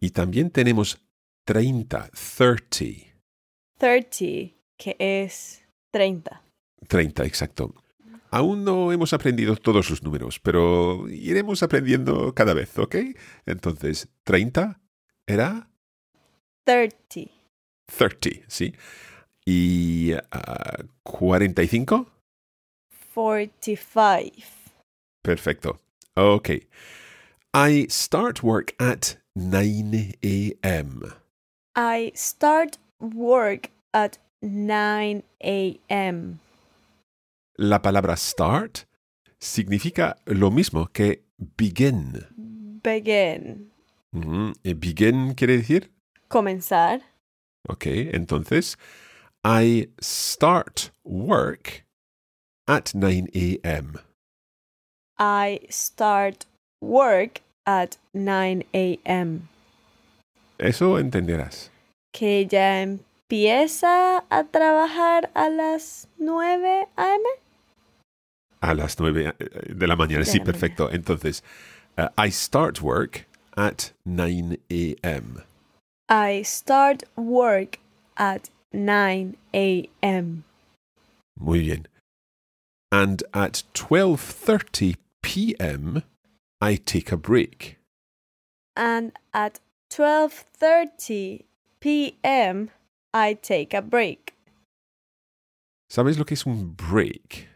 Y 0.00 0.10
también 0.10 0.50
tenemos 0.50 1.00
30, 1.44 2.10
30. 2.36 2.86
30, 3.78 4.54
que 4.76 4.96
es 4.98 5.62
30. 5.90 6.42
30, 6.88 7.24
exacto. 7.24 7.74
Aún 8.30 8.64
no 8.64 8.92
hemos 8.92 9.12
aprendido 9.12 9.56
todos 9.56 9.88
los 9.88 10.02
números, 10.02 10.40
pero 10.40 11.08
iremos 11.08 11.62
aprendiendo 11.62 12.34
cada 12.34 12.54
vez, 12.54 12.76
¿ok? 12.78 12.96
Entonces, 13.46 14.08
30 14.24 14.80
era 15.26 15.70
30. 16.64 17.30
30, 17.86 18.44
¿sí? 18.48 18.74
Y 19.44 20.12
ah, 20.32 20.84
45, 21.04 22.10
45. 23.14 24.52
perfecto. 25.22 25.85
Ok. 26.16 26.66
I 27.54 27.86
start 27.88 28.42
work 28.42 28.74
at 28.78 29.16
9 29.34 30.14
a.m. 30.22 31.12
I 31.74 32.12
start 32.14 32.78
work 33.00 33.70
at 33.92 34.18
9 34.42 35.22
a.m. 35.44 36.38
La 37.58 37.80
palabra 37.80 38.16
start 38.16 38.86
significa 39.40 40.16
lo 40.26 40.50
mismo 40.50 40.86
que 40.92 41.22
begin. 41.56 42.24
Begin. 42.82 43.70
Ujú. 44.14 44.54
Eh, 44.64 44.74
Begin 44.74 45.34
quiere 45.34 45.58
decir, 45.58 45.90
Comenzar. 46.28 47.00
ok, 47.68 47.86
entonces, 48.14 48.76
I 49.44 49.88
start 50.00 50.90
work 51.04 51.84
at 52.66 52.94
9 52.94 53.28
a.m. 53.34 53.98
I 55.18 55.60
start 55.70 56.46
work 56.80 57.40
at 57.66 57.96
9 58.14 58.64
a.m. 58.74 59.48
Eso 60.58 60.98
entenderás. 60.98 61.70
Que 62.12 62.46
ya 62.46 62.82
empieza 62.82 64.24
a 64.30 64.44
trabajar 64.44 65.30
a 65.34 65.48
las 65.50 66.08
9 66.18 66.88
a.m. 66.96 67.24
A 68.60 68.74
las 68.74 68.98
9 68.98 69.34
de 69.68 69.86
la 69.86 69.96
mañana, 69.96 70.24
De 70.24 70.30
sí, 70.30 70.38
la 70.38 70.44
perfecto. 70.44 70.90
Entonces, 70.90 71.42
uh, 71.98 72.08
I 72.16 72.30
start 72.30 72.80
work 72.80 73.26
at 73.56 73.92
9 74.04 74.58
a.m. 74.70 75.42
I 76.08 76.42
start 76.42 77.04
work 77.16 77.78
at 78.16 78.48
9 78.72 79.36
a.m. 79.52 80.44
Muy 81.38 81.60
bien. 81.60 81.88
And 82.90 83.22
at 83.34 83.64
12:30 83.74 84.96
p.m. 85.26 86.02
I 86.60 86.76
take 86.76 87.12
a 87.12 87.16
break. 87.16 87.78
And 88.76 89.12
at 89.32 89.60
12:30 89.90 91.44
p.m. 91.80 92.70
I 93.12 93.34
take 93.34 93.74
a 93.74 93.82
break. 93.82 94.34
¿Sabes 95.90 96.18
lo 96.18 96.24
que 96.24 96.34
es 96.34 96.46
un 96.46 96.74
break? 96.74 97.48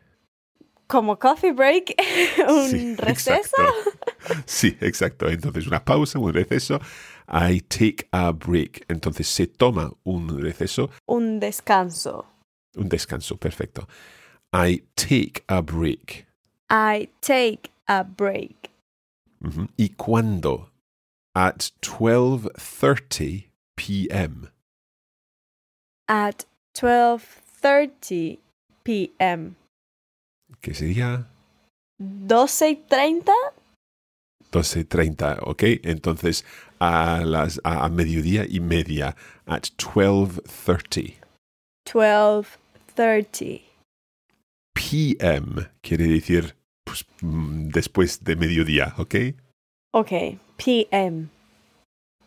Como 0.88 1.16
coffee 1.16 1.52
break, 1.52 1.94
un 2.48 2.68
Sí, 2.70 2.94
receso. 2.96 3.62
exacto. 3.62 4.42
Sí, 4.46 4.76
exacto. 4.80 5.28
Entonces, 5.28 5.66
una 5.66 5.84
pausa, 5.84 6.18
un 6.18 6.32
receso. 6.32 6.80
I 7.28 7.60
take 7.60 8.08
a 8.12 8.32
break. 8.32 8.84
Entonces, 8.88 9.28
se 9.28 9.46
toma 9.46 9.92
un 10.04 10.40
receso, 10.40 10.90
Un 11.06 11.38
descanso. 11.40 12.26
un 12.76 12.88
descanso. 12.88 13.36
Perfecto. 13.36 13.86
I 14.52 14.82
take 14.96 15.44
a 15.48 15.60
break. 15.62 16.26
I 16.70 17.08
take 17.20 17.70
a 17.88 18.04
break. 18.04 18.70
¿Y 19.76 19.88
cuándo? 19.96 20.70
At 21.34 21.72
12:30 21.82 23.48
p.m. 23.76 24.48
At 26.08 26.44
12:30 26.74 28.38
p.m. 28.84 29.56
Que 30.60 30.74
sería 30.74 31.26
12:30 32.00 33.32
12.30, 34.50 35.38
¿ok? 35.42 35.62
Entonces, 35.84 36.44
a 36.80 37.22
las 37.24 37.60
a, 37.64 37.84
a 37.84 37.88
mediodía 37.88 38.44
y 38.48 38.60
media. 38.60 39.16
At 39.46 39.68
12.30 39.78 41.14
12:30 41.86 43.62
p.m. 44.74 45.68
Quiere 45.82 46.04
decir 46.08 46.56
pues, 46.90 47.06
después 47.72 48.24
de 48.24 48.36
mediodía, 48.36 48.94
¿ok? 48.98 49.14
Okay, 49.92 50.38
p.m. 50.56 51.28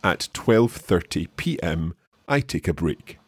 At 0.04 0.30
12.30 0.34 1.30
p.m. 1.36 1.94
I 2.28 2.42
take 2.42 2.68
a 2.70 2.74
break. 2.74 3.20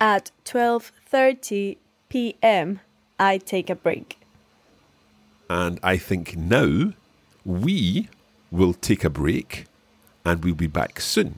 At 0.00 0.30
12:30 0.44 1.76
p.m. 2.08 2.80
I 3.18 3.38
take 3.38 3.70
a 3.70 3.74
break. 3.74 4.18
And 5.48 5.78
I 5.82 5.96
think 5.98 6.36
now 6.36 6.94
we 7.44 8.08
will 8.50 8.74
take 8.74 9.04
a 9.04 9.10
break 9.10 9.66
and 10.24 10.42
we'll 10.44 10.54
be 10.54 10.66
back 10.66 11.00
soon. 11.00 11.36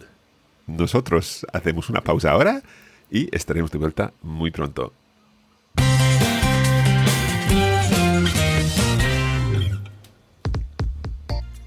Nosotros 0.67 1.45
hacemos 1.53 1.91
una 1.91 2.01
pausa 2.01 2.31
ahora 2.31 2.63
y 3.11 3.29
estaremos 3.33 3.71
de 3.71 3.79
vuelta 3.79 4.13
muy 4.23 4.51
pronto. 4.51 4.93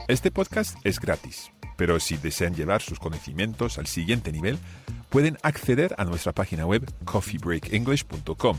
Este 0.07 0.31
podcast 0.31 0.77
es 0.85 0.99
gratis, 1.01 1.51
pero 1.75 1.99
si 1.99 2.15
desean 2.15 2.55
llevar 2.55 2.81
sus 2.81 2.97
conocimientos 2.97 3.77
al 3.77 3.87
siguiente 3.87 4.31
nivel, 4.31 4.57
pueden 5.09 5.37
acceder 5.43 5.95
a 5.97 6.05
nuestra 6.05 6.31
página 6.31 6.65
web 6.65 6.89
coffeebreakenglish.com. 7.03 8.57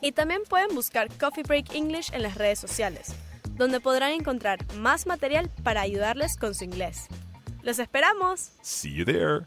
Y 0.00 0.12
también 0.12 0.40
pueden 0.48 0.74
buscar 0.74 1.08
Coffee 1.18 1.44
Break 1.44 1.74
English 1.74 2.10
en 2.12 2.22
las 2.22 2.36
redes 2.36 2.58
sociales. 2.58 3.14
donde 3.56 3.78
podrán 3.78 4.10
encontrar 4.10 4.58
más 4.78 5.06
material 5.06 5.48
para 5.62 5.80
ayudarles 5.80 6.36
con 6.36 6.56
su 6.56 6.64
inglés. 6.64 7.06
¡Los 7.62 7.78
esperamos! 7.78 8.50
See 8.62 8.92
you 8.92 9.04
there. 9.04 9.46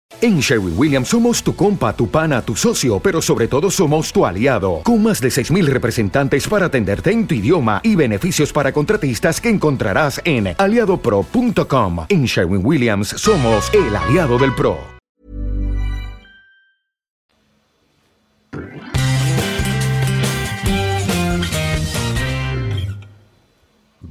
En 0.19 0.39
Sherwin 0.39 0.73
Williams 0.77 1.07
somos 1.07 1.41
tu 1.41 1.55
compa, 1.55 1.95
tu 1.95 2.07
pana, 2.09 2.41
tu 2.41 2.55
socio, 2.55 2.99
pero 2.99 3.21
sobre 3.21 3.47
todo 3.47 3.71
somos 3.71 4.11
tu 4.11 4.25
aliado, 4.25 4.81
con 4.83 5.01
más 5.01 5.21
de 5.21 5.29
6.000 5.29 5.65
representantes 5.67 6.47
para 6.47 6.65
atenderte 6.65 7.11
en 7.11 7.25
tu 7.25 7.35
idioma 7.35 7.79
y 7.83 7.95
beneficios 7.95 8.51
para 8.51 8.73
contratistas 8.73 9.39
que 9.39 9.49
encontrarás 9.49 10.21
en 10.25 10.53
aliadopro.com. 10.57 12.05
En 12.09 12.25
Sherwin 12.25 12.65
Williams 12.65 13.09
somos 13.09 13.71
el 13.73 13.95
aliado 13.95 14.37
del 14.37 14.53
PRO. 14.53 14.77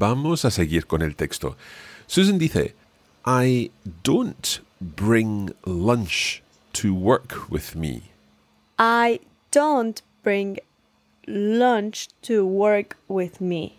Vamos 0.01 0.47
a 0.47 0.51
seguir 0.51 0.87
con 0.87 1.03
el 1.03 1.15
texto. 1.15 1.59
Susan 2.07 2.39
dice, 2.39 2.75
I 3.27 3.71
don't 4.03 4.63
bring 4.81 5.53
lunch 5.64 6.43
to 6.73 6.95
work 6.95 7.51
with 7.51 7.75
me. 7.75 8.11
I 8.79 9.21
don't 9.51 10.01
bring 10.23 10.59
lunch 11.27 12.09
to 12.23 12.47
work 12.47 12.97
with 13.09 13.40
me. 13.40 13.77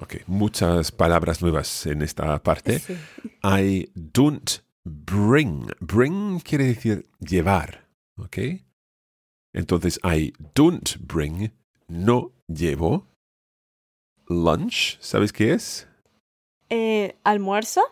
Ok, 0.00 0.22
muchas 0.26 0.92
palabras 0.92 1.42
nuevas 1.42 1.86
en 1.86 2.02
esta 2.02 2.38
parte. 2.42 2.78
Sí. 2.78 2.96
I 3.42 3.88
don't 3.94 4.60
bring. 4.84 5.70
Bring 5.80 6.40
quiere 6.40 6.64
decir 6.64 7.06
llevar. 7.20 7.84
Ok. 8.16 8.62
Entonces, 9.52 9.98
I 10.04 10.32
don't 10.54 10.98
bring, 11.00 11.50
no 11.88 12.32
llevo. 12.48 13.06
Lunch, 14.28 14.98
¿sabes 15.00 15.32
qué 15.32 15.52
es? 15.54 15.86
Eh, 16.68 17.16
¿Almuerzo? 17.24 17.82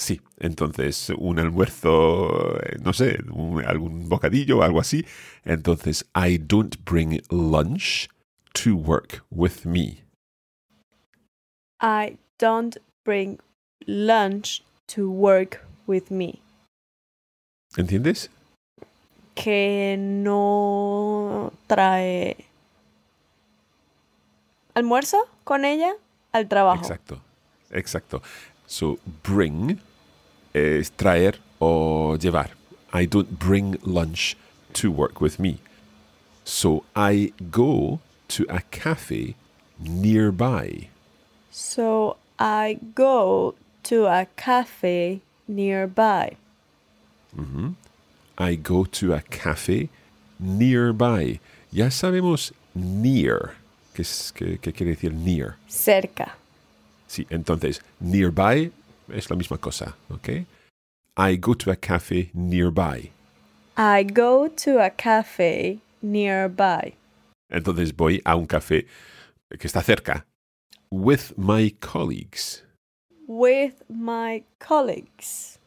Sí, 0.00 0.18
entonces 0.38 1.12
un 1.18 1.38
almuerzo, 1.38 2.56
eh, 2.62 2.78
no 2.82 2.94
sé, 2.94 3.18
un- 3.30 3.62
algún 3.66 4.08
bocadillo 4.08 4.58
o 4.58 4.62
algo 4.62 4.80
así. 4.80 5.04
Entonces, 5.44 6.06
I 6.14 6.38
don't 6.38 6.74
bring 6.86 7.20
lunch 7.28 8.08
to 8.54 8.76
work 8.76 9.22
with 9.30 9.66
me. 9.66 9.98
I 11.82 12.16
don't 12.38 12.78
bring 13.04 13.40
lunch 13.86 14.62
to 14.94 15.06
work 15.10 15.66
with 15.86 16.04
me. 16.10 16.40
¿Entiendes? 17.76 18.30
Que 19.34 19.96
no 19.98 21.52
trae 21.66 22.46
almuerzo 24.72 25.28
con 25.44 25.66
ella 25.66 25.92
al 26.32 26.48
trabajo. 26.48 26.80
Exacto, 26.80 27.20
exacto. 27.70 28.22
So, 28.66 28.98
bring 29.22 29.78
es 30.54 30.90
traer 30.96 31.38
o 31.60 32.16
llevar. 32.16 32.50
I 32.92 33.06
don't 33.06 33.38
bring 33.38 33.78
lunch 33.84 34.36
to 34.74 34.90
work 34.90 35.20
with 35.20 35.38
me. 35.38 35.58
So, 36.44 36.84
I 36.96 37.32
go 37.50 38.00
to 38.28 38.44
a 38.48 38.60
cafe 38.70 39.34
nearby. 39.78 40.88
So 41.50 42.16
I 42.38 42.78
go 42.94 43.54
to 43.84 44.06
a 44.06 44.26
cafe 44.36 45.20
nearby. 45.48 46.36
Mm-hmm. 47.36 47.70
I 48.38 48.54
go 48.56 48.84
to 48.84 49.12
a 49.14 49.20
cafe 49.20 49.88
nearby. 50.38 51.38
Ya 51.72 51.86
sabemos 51.90 52.52
near. 52.74 53.54
¿Qué, 53.94 54.02
es- 54.02 54.32
qué- 54.34 54.58
qué 54.60 54.72
quiere 54.72 54.92
decir 54.94 55.12
near? 55.12 55.56
Cerca. 55.68 56.36
Sí, 57.08 57.26
entonces, 57.30 57.80
nearby 58.00 58.70
es 59.12 59.30
la 59.30 59.36
misma 59.36 59.58
cosa, 59.58 59.96
¿ok? 60.08 60.28
I 61.16 61.36
go 61.36 61.54
to 61.54 61.70
a 61.70 61.76
cafe 61.76 62.30
nearby. 62.34 63.10
I 63.76 64.04
go 64.04 64.48
to 64.48 64.80
a 64.80 64.90
cafe 64.90 65.80
nearby. 66.02 66.94
Entonces 67.50 67.94
voy 67.94 68.20
a 68.24 68.36
un 68.36 68.46
café 68.46 68.86
que 69.58 69.66
está 69.66 69.82
cerca. 69.82 70.24
With 70.90 71.36
my 71.36 71.70
colleagues. 71.80 72.64
With 73.26 73.74
my 73.88 74.44
colleagues. 74.58 75.58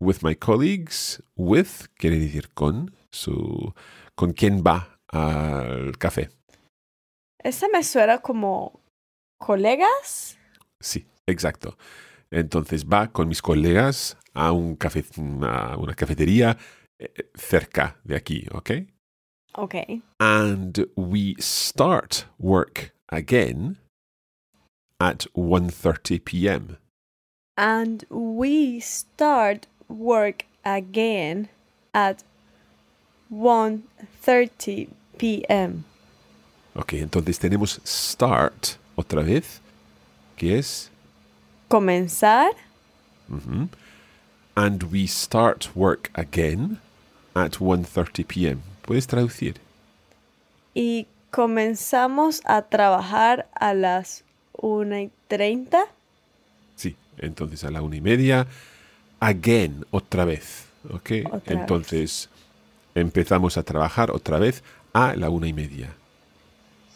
With 0.00 0.22
my 0.22 0.34
colleagues. 0.34 1.22
With 1.36 1.88
quiere 1.98 2.18
decir 2.18 2.48
con. 2.54 2.94
So, 3.10 3.74
¿Con 4.14 4.32
quién 4.32 4.62
va 4.62 5.00
al 5.08 5.98
café? 5.98 6.30
Esa 7.42 7.68
me 7.68 7.82
suena 7.82 8.18
como 8.18 8.80
colegas. 9.38 10.38
Sí, 10.80 11.04
exacto. 11.26 11.76
Entonces 12.34 12.84
va 12.84 13.12
con 13.12 13.28
mis 13.28 13.40
colegas 13.40 14.16
a, 14.32 14.50
un 14.50 14.76
a 15.42 15.76
una 15.76 15.94
cafetería 15.94 16.58
eh, 16.98 17.30
cerca 17.32 17.96
de 18.02 18.16
aquí, 18.16 18.44
¿ok? 18.50 18.70
Okay. 19.56 20.02
And 20.18 20.88
we 20.96 21.36
start 21.38 22.26
work 22.38 22.92
again 23.08 23.78
at 24.98 25.26
1.30 25.36 26.24
p.m. 26.24 26.78
And 27.56 28.04
we 28.10 28.80
start 28.80 29.68
work 29.88 30.46
again 30.64 31.48
at 31.92 32.24
1:30 33.30 34.88
p.m. 35.18 35.84
Ok, 36.74 36.94
entonces 36.94 37.38
tenemos 37.38 37.80
start 37.86 38.76
otra 38.96 39.22
vez, 39.22 39.60
que 40.34 40.58
es, 40.58 40.90
Comenzar 41.74 42.52
ujú, 43.28 43.68
and 44.54 44.84
we 44.92 45.08
start 45.08 45.74
work 45.74 46.08
again 46.14 46.78
at 47.34 47.58
1.30 47.58 48.28
p.m. 48.28 48.62
¿Puedes 48.82 49.08
traducir? 49.08 49.56
y 50.72 51.08
comenzamos 51.32 52.42
a 52.44 52.62
trabajar 52.62 53.48
a 53.54 53.74
las 53.74 54.22
1:30. 54.52 55.86
Sí, 56.76 56.94
entonces 57.18 57.64
a 57.64 57.72
la 57.72 57.82
una 57.82 57.96
y 57.96 58.00
media, 58.00 58.46
again, 59.18 59.84
otra 59.90 60.24
vez, 60.24 60.66
¿ok? 60.90 61.26
Otra 61.32 61.54
entonces 61.54 62.28
empezamos 62.94 63.56
a 63.58 63.64
trabajar 63.64 64.12
otra 64.12 64.38
vez 64.38 64.62
a 64.92 65.16
la 65.16 65.28
una 65.28 65.48
y 65.48 65.52
media. 65.52 65.90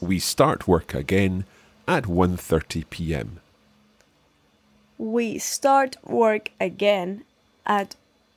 We 0.01 0.21
start 0.21 0.69
work 0.69 0.95
again 0.95 1.47
at 1.87 2.05
1.30 2.05 2.87
p.m. 2.89 3.41
We 4.99 5.39
start 5.39 5.97
work 6.05 6.51
again 6.61 7.25
at 7.65 7.95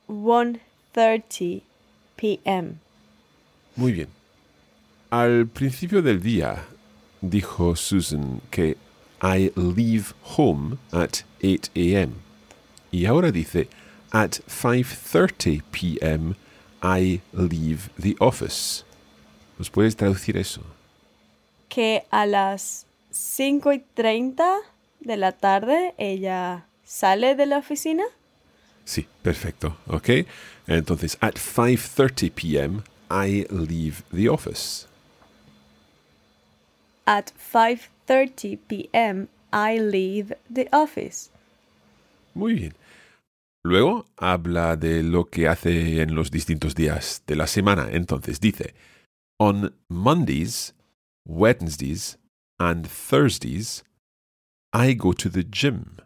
1:30 0.08 1.62
p.m. 2.16 2.78
Muy 3.76 3.92
bien. 3.92 4.08
Al 5.10 5.46
principio 5.46 6.02
del 6.02 6.20
día 6.20 6.64
dijo 7.20 7.76
Susan 7.76 8.40
que 8.50 8.76
I 9.20 9.50
leave 9.56 10.14
home 10.36 10.78
at 10.92 11.24
8 11.42 11.70
a.m. 11.74 12.14
Y 12.92 13.06
ahora 13.06 13.32
dice 13.32 13.68
at 14.12 14.40
5:30 14.46 15.62
p.m. 15.72 16.36
I 16.82 17.20
leave 17.32 17.90
the 17.98 18.16
office. 18.20 18.84
¿Nos 19.58 19.68
puedes 19.68 19.96
traducir 19.96 20.36
eso? 20.36 20.62
Que 21.68 22.04
a 22.10 22.26
las 22.26 22.86
5 23.10 23.72
y 23.72 23.84
30 23.94 24.60
de 25.04 25.16
la 25.16 25.32
tarde 25.32 25.94
ella 25.98 26.66
sale 26.84 27.34
de 27.34 27.46
la 27.46 27.58
oficina. 27.58 28.04
Sí, 28.84 29.06
perfecto. 29.22 29.76
Ok. 29.86 30.26
Entonces, 30.66 31.16
at 31.20 31.34
5:30 31.36 32.32
p.m. 32.32 32.82
I 33.10 33.46
leave 33.50 34.02
the 34.12 34.28
office. 34.28 34.86
At 37.04 37.30
5:30 37.52 38.58
p.m. 38.66 39.28
I 39.52 39.78
leave 39.78 40.36
the 40.52 40.68
office. 40.72 41.30
Muy 42.34 42.54
bien. 42.54 42.74
Luego 43.64 44.06
habla 44.16 44.76
de 44.76 45.02
lo 45.02 45.26
que 45.26 45.46
hace 45.46 46.02
en 46.02 46.14
los 46.14 46.30
distintos 46.30 46.74
días 46.74 47.22
de 47.26 47.36
la 47.36 47.46
semana. 47.46 47.88
Entonces 47.92 48.40
dice, 48.40 48.74
on 49.38 49.74
Mondays, 49.88 50.74
Wednesdays, 51.24 52.18
and 52.58 52.88
Thursdays, 52.88 53.84
I 54.74 54.94
go 54.94 55.12
to 55.12 55.28
the 55.28 55.44
gym. 55.44 55.98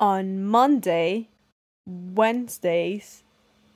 On 0.00 0.44
Monday, 0.44 1.28
Wednesdays, 1.86 3.22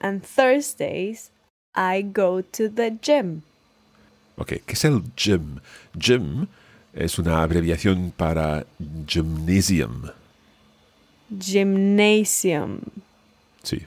and 0.01 0.25
Thursdays, 0.25 1.31
I 1.77 2.03
go 2.03 2.41
to 2.41 2.69
the 2.69 2.91
gym. 2.91 3.43
Ok, 4.37 4.55
¿qué 4.67 4.73
es 4.73 4.85
el 4.85 5.03
gym? 5.17 5.61
Gym 5.97 6.49
es 6.93 7.19
una 7.21 7.43
abreviación 7.43 8.13
para 8.17 8.67
gymnasium. 9.07 10.11
Gymnasium. 11.31 12.81
Sí. 13.63 13.87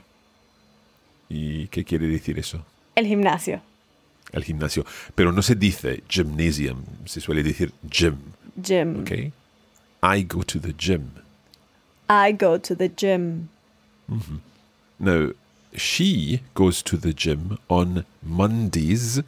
¿Y 1.27 1.67
qué 1.67 1.83
quiere 1.83 2.07
decir 2.07 2.39
eso? 2.39 2.65
El 2.95 3.05
gimnasio. 3.07 3.61
El 4.31 4.45
gimnasio. 4.45 4.85
Pero 5.15 5.33
no 5.33 5.41
se 5.41 5.55
dice 5.55 6.03
gymnasium, 6.07 6.85
se 7.05 7.19
suele 7.19 7.43
decir 7.43 7.73
gym. 7.83 8.17
Gym. 8.55 9.01
Ok. 9.01 9.33
I 10.01 10.21
go 10.21 10.41
to 10.43 10.59
the 10.59 10.73
gym. 10.73 11.11
I 12.09 12.31
go 12.31 12.57
to 12.57 12.75
the 12.75 12.87
gym. 12.87 13.49
Mm-hmm. 14.09 14.37
Now, 14.99 15.31
she 15.75 16.41
goes 16.53 16.81
to 16.83 16.97
the 16.97 17.13
gym 17.13 17.57
on 17.69 18.05
Mondays, 18.23 19.21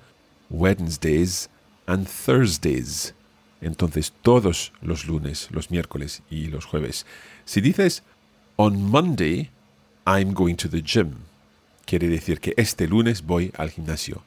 Wednesdays, 0.49 1.49
and 1.87 2.07
Thursdays. 2.07 3.13
Entonces, 3.61 4.11
todos 4.23 4.71
los 4.81 5.05
lunes, 5.05 5.49
los 5.51 5.67
miércoles 5.67 6.21
y 6.31 6.49
los 6.49 6.65
jueves. 6.65 7.05
Si 7.45 7.61
dices, 7.61 8.01
on 8.57 8.89
Monday, 8.89 9.49
I'm 10.07 10.33
going 10.33 10.55
to 10.57 10.67
the 10.67 10.81
gym, 10.81 11.25
quiere 11.85 12.07
decir 12.07 12.39
que 12.39 12.53
este 12.57 12.87
lunes 12.87 13.21
voy 13.21 13.51
al 13.57 13.69
gimnasio. 13.69 14.23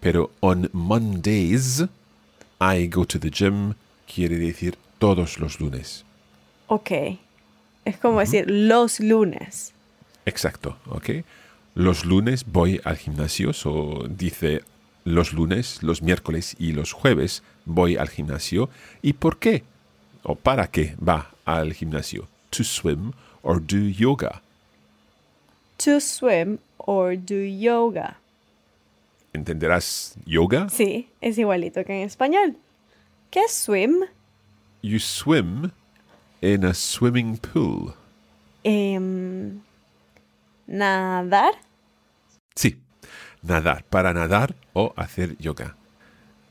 Pero 0.00 0.30
on 0.42 0.68
Mondays, 0.72 1.82
I 2.60 2.86
go 2.86 3.04
to 3.04 3.18
the 3.18 3.30
gym, 3.30 3.74
quiere 4.06 4.36
decir 4.38 4.74
todos 4.98 5.38
los 5.38 5.60
lunes. 5.60 6.04
Ok. 6.66 6.90
Es 7.84 7.96
como 7.96 8.20
decir 8.20 8.44
los 8.50 9.00
lunes. 9.00 9.72
Exacto, 10.26 10.76
¿ok? 10.86 11.10
Los 11.74 12.04
lunes 12.04 12.44
voy 12.44 12.80
al 12.84 12.96
gimnasio, 12.96 13.52
o 13.64 14.06
dice 14.08 14.62
los 15.04 15.32
lunes, 15.32 15.82
los 15.82 16.02
miércoles 16.02 16.54
y 16.58 16.72
los 16.72 16.92
jueves 16.92 17.42
voy 17.64 17.96
al 17.96 18.08
gimnasio. 18.08 18.68
¿Y 19.00 19.14
por 19.14 19.38
qué? 19.38 19.62
¿O 20.22 20.34
para 20.34 20.66
qué 20.66 20.96
va 20.96 21.30
al 21.44 21.72
gimnasio? 21.72 22.28
To 22.50 22.64
swim 22.64 23.12
or 23.42 23.60
do 23.60 23.78
yoga. 23.78 24.42
To 25.78 26.00
swim 26.00 26.58
or 26.76 27.16
do 27.16 27.36
yoga. 27.36 28.18
¿Entenderás 29.32 30.16
yoga? 30.26 30.68
Sí, 30.68 31.08
es 31.20 31.38
igualito 31.38 31.84
que 31.84 32.02
en 32.02 32.06
español. 32.06 32.56
¿Qué 33.30 33.40
es 33.40 33.52
swim? 33.54 34.00
You 34.80 34.98
swim 34.98 35.72
in 36.40 36.64
a 36.64 36.72
swimming 36.74 37.38
pool. 37.38 37.94
Em, 38.64 39.62
nadar. 40.68 41.54
Sí, 42.54 42.76
nadar, 43.42 43.82
para 43.90 44.12
nadar 44.12 44.54
o 44.74 44.92
hacer 44.96 45.36
yoga. 45.40 45.74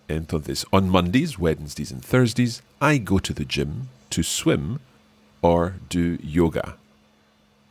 Entonces, 0.10 0.66
on 0.72 0.90
Mondays, 0.90 1.38
Wednesdays, 1.38 1.92
and 1.92 2.04
Thursdays, 2.04 2.62
I 2.82 2.98
go 2.98 3.20
to 3.20 3.34
the 3.34 3.46
gym 3.46 3.90
to 4.10 4.24
swim 4.24 4.80
or 5.42 5.76
do 5.90 6.18
yoga. 6.22 6.78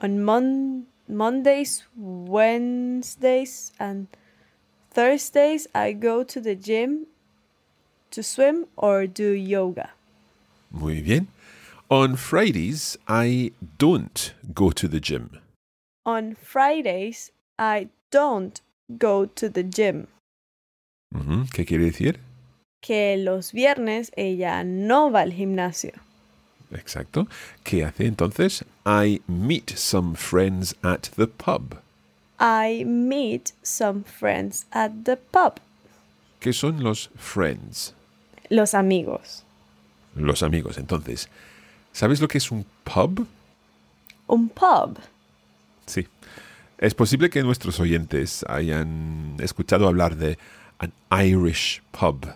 On 0.00 0.22
Mon- 0.22 0.86
Mondays, 1.08 1.84
Wednesdays, 1.96 3.72
and 3.78 4.08
Thursdays, 4.90 5.66
I 5.74 5.92
go 5.92 6.22
to 6.24 6.40
the 6.40 6.54
gym 6.54 7.06
to 8.10 8.22
swim 8.22 8.66
or 8.76 9.06
do 9.06 9.30
yoga. 9.30 9.90
Muy 10.70 11.00
bien. 11.00 11.28
On 11.88 12.16
Fridays, 12.16 12.98
I 13.06 13.52
don't 13.78 14.34
go 14.52 14.70
to 14.70 14.88
the 14.88 15.00
gym. 15.00 15.40
On 16.04 16.34
Fridays, 16.34 17.30
I 17.58 17.88
don't 18.10 18.60
go 18.98 19.26
to 19.26 19.48
the 19.48 19.62
gym. 19.62 20.08
¿Qué 21.52 21.64
quiere 21.64 21.84
decir? 21.84 22.18
Que 22.82 23.16
los 23.16 23.52
viernes 23.52 24.10
ella 24.16 24.64
no 24.64 25.10
va 25.10 25.20
al 25.20 25.32
gimnasio. 25.32 25.92
Exacto. 26.72 27.26
¿Qué 27.64 27.84
hace 27.84 28.06
entonces? 28.06 28.64
I 28.84 29.20
meet 29.28 29.70
some 29.76 30.14
friends 30.14 30.74
at 30.82 31.10
the 31.16 31.26
pub. 31.26 31.78
I 32.38 32.84
meet 32.84 33.52
some 33.62 34.04
friends 34.04 34.66
at 34.72 35.04
the 35.04 35.16
pub. 35.16 35.60
¿Qué 36.40 36.52
son 36.52 36.82
los 36.82 37.08
friends? 37.16 37.94
Los 38.50 38.74
amigos. 38.74 39.45
Los 40.16 40.42
amigos. 40.42 40.78
Entonces, 40.78 41.28
¿sabes 41.92 42.20
lo 42.20 42.28
que 42.28 42.38
es 42.38 42.50
un 42.50 42.64
pub? 42.84 43.26
Un 44.26 44.48
pub. 44.48 44.98
Sí. 45.86 46.06
Es 46.78 46.94
posible 46.94 47.30
que 47.30 47.42
nuestros 47.42 47.78
oyentes 47.80 48.44
hayan 48.48 49.36
escuchado 49.40 49.86
hablar 49.86 50.16
de 50.16 50.38
an 50.78 50.92
Irish 51.24 51.82
pub, 51.90 52.26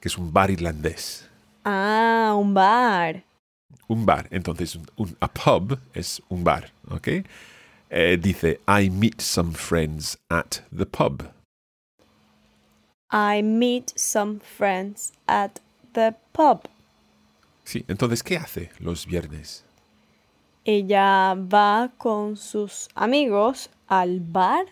que 0.00 0.08
es 0.08 0.18
un 0.18 0.32
bar 0.32 0.50
irlandés. 0.50 1.28
Ah, 1.64 2.34
un 2.36 2.52
bar. 2.54 3.22
Un 3.88 4.04
bar. 4.04 4.26
Entonces, 4.30 4.74
un, 4.74 4.86
un- 4.96 5.16
a 5.20 5.28
pub 5.28 5.78
es 5.94 6.20
un 6.28 6.42
bar, 6.44 6.70
¿ok? 6.90 7.08
Eh, 7.94 8.18
dice, 8.20 8.60
I 8.66 8.88
meet 8.90 9.20
some 9.20 9.52
friends 9.52 10.18
at 10.28 10.60
the 10.76 10.86
pub. 10.86 11.22
I 13.10 13.42
meet 13.42 13.92
some 13.96 14.40
friends 14.40 15.12
at 15.26 15.60
the 15.92 16.14
pub. 16.32 16.66
Sí, 17.64 17.84
entonces, 17.88 18.22
¿qué 18.22 18.36
hace 18.36 18.70
los 18.80 19.06
viernes? 19.06 19.64
Ella 20.64 21.34
va 21.34 21.90
con 21.96 22.36
sus 22.36 22.88
amigos 22.94 23.70
al 23.88 24.20
bar. 24.20 24.66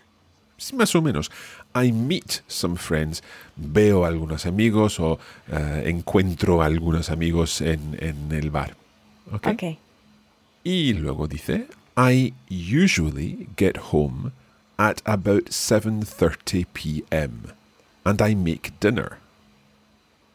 Sí, 0.56 0.76
más 0.76 0.94
o 0.94 1.02
menos. 1.02 1.30
I 1.74 1.92
meet 1.92 2.42
some 2.46 2.76
friends. 2.76 3.22
Veo 3.56 4.04
a 4.04 4.08
algunos 4.08 4.46
amigos 4.46 5.00
o 5.00 5.18
eh, 5.48 5.84
encuentro 5.86 6.62
a 6.62 6.66
algunos 6.66 7.10
amigos 7.10 7.60
en, 7.60 7.96
en 8.00 8.30
el 8.32 8.50
bar. 8.50 8.76
¿ok? 9.32 9.46
Ok. 9.48 9.62
Y 10.62 10.92
luego 10.92 11.26
dice, 11.26 11.66
I 11.96 12.34
usually 12.50 13.48
get 13.56 13.76
home 13.92 14.32
at 14.76 15.00
about 15.04 15.50
7.30 15.50 16.66
p.m. 16.72 17.52
and 18.04 18.20
I 18.20 18.34
make 18.34 18.72
dinner. 18.80 19.18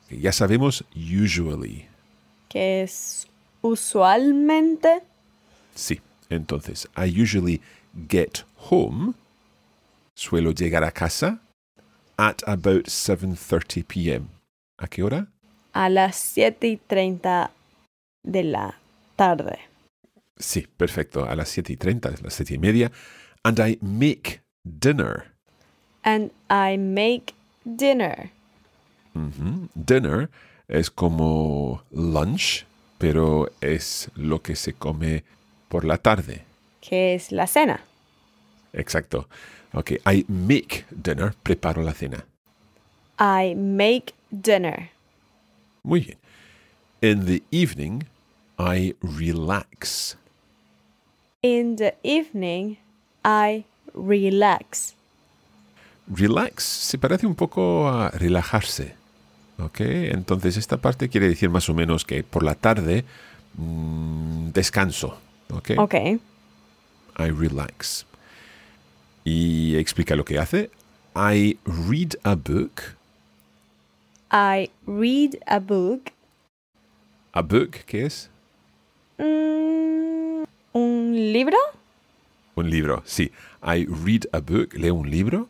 Ya 0.09 0.31
sabemos 0.31 0.83
usually. 0.95 1.87
Que 2.55 2.83
es 2.83 3.27
usualmente. 3.61 5.01
Sí, 5.75 5.99
entonces, 6.29 6.87
I 6.95 7.21
usually 7.21 7.59
get 8.07 8.45
home, 8.69 9.13
suelo 10.15 10.51
llegar 10.51 10.85
a 10.85 10.91
casa, 10.91 11.41
at 12.15 12.37
about 12.47 12.85
7.30 12.85 13.83
p.m. 13.83 14.27
¿A 14.77 14.87
qué 14.87 15.03
hora? 15.03 15.27
a 15.73 15.89
las 15.89 16.15
7 16.15 16.69
y 16.69 16.77
30 16.77 17.51
de 18.23 18.43
la 18.45 18.79
tarde. 19.17 19.59
Sí, 20.37 20.65
perfecto, 20.77 21.25
a 21.25 21.35
las 21.35 21.49
7 21.49 21.73
y 21.73 21.75
30, 21.75 22.07
a 22.07 22.11
las 22.23 22.33
7 22.33 22.53
y 22.53 22.57
media. 22.57 22.89
And 23.43 23.59
I 23.59 23.77
make 23.81 24.39
dinner. 24.63 25.33
And 26.03 26.31
I 26.49 26.77
make 26.77 27.33
dinner. 27.65 28.31
Ujú. 29.13 29.67
Dinner 29.75 30.29
es 30.67 30.89
como 30.89 31.83
lunch, 31.91 32.65
pero 32.97 33.51
es 33.61 34.09
lo 34.15 34.41
que 34.41 34.55
se 34.55 34.73
come 34.73 35.23
por 35.69 35.85
la 35.85 35.97
tarde. 35.97 36.43
Que 36.81 37.15
es 37.15 37.31
la 37.31 37.47
cena. 37.47 37.81
Exacto. 38.73 39.27
Ok, 39.73 39.91
I 40.05 40.25
make 40.27 40.85
dinner, 40.89 41.33
preparo 41.43 41.81
la 41.81 41.93
cena. 41.93 42.25
I 43.19 43.55
make 43.55 44.13
dinner. 44.29 44.89
Muy 45.83 46.01
bien. 46.01 46.17
In 47.01 47.25
the 47.25 47.43
evening, 47.51 48.03
I 48.57 48.95
relax. 49.01 50.17
In 51.41 51.75
the 51.75 51.95
evening, 52.03 52.77
I 53.23 53.65
relax. 53.93 54.95
Relax 56.07 56.63
se 56.63 56.97
parece 56.97 57.25
un 57.25 57.35
poco 57.35 57.87
a 57.87 58.09
relajarse. 58.11 58.95
¿Ok? 59.59 59.79
Entonces 59.79 60.57
esta 60.57 60.77
parte 60.77 61.09
quiere 61.09 61.29
decir 61.29 61.49
más 61.49 61.69
o 61.69 61.73
menos 61.73 62.05
que 62.05 62.23
por 62.23 62.43
la 62.43 62.55
tarde 62.55 63.05
mm, 63.57 64.49
descanso. 64.49 65.17
¿Ok? 65.51 65.71
Ok. 65.77 65.93
I 67.17 67.29
relax. 67.31 68.05
Y 69.23 69.75
explica 69.77 70.15
lo 70.15 70.25
que 70.25 70.39
hace. 70.39 70.69
I 71.15 71.57
read 71.65 72.15
a 72.23 72.35
book. 72.35 72.81
I 74.31 74.69
read 74.85 75.39
a 75.47 75.59
book. 75.59 76.11
A 77.31 77.41
book, 77.41 77.71
¿qué 77.85 78.05
es? 78.05 78.29
Mm, 79.17 80.43
¿Un 80.73 81.31
libro? 81.31 81.57
Un 82.55 82.69
libro, 82.69 83.01
sí. 83.05 83.31
I 83.63 83.85
read 83.85 84.27
a 84.33 84.39
book, 84.39 84.73
leo 84.73 84.95
un 84.95 85.09
libro. 85.09 85.47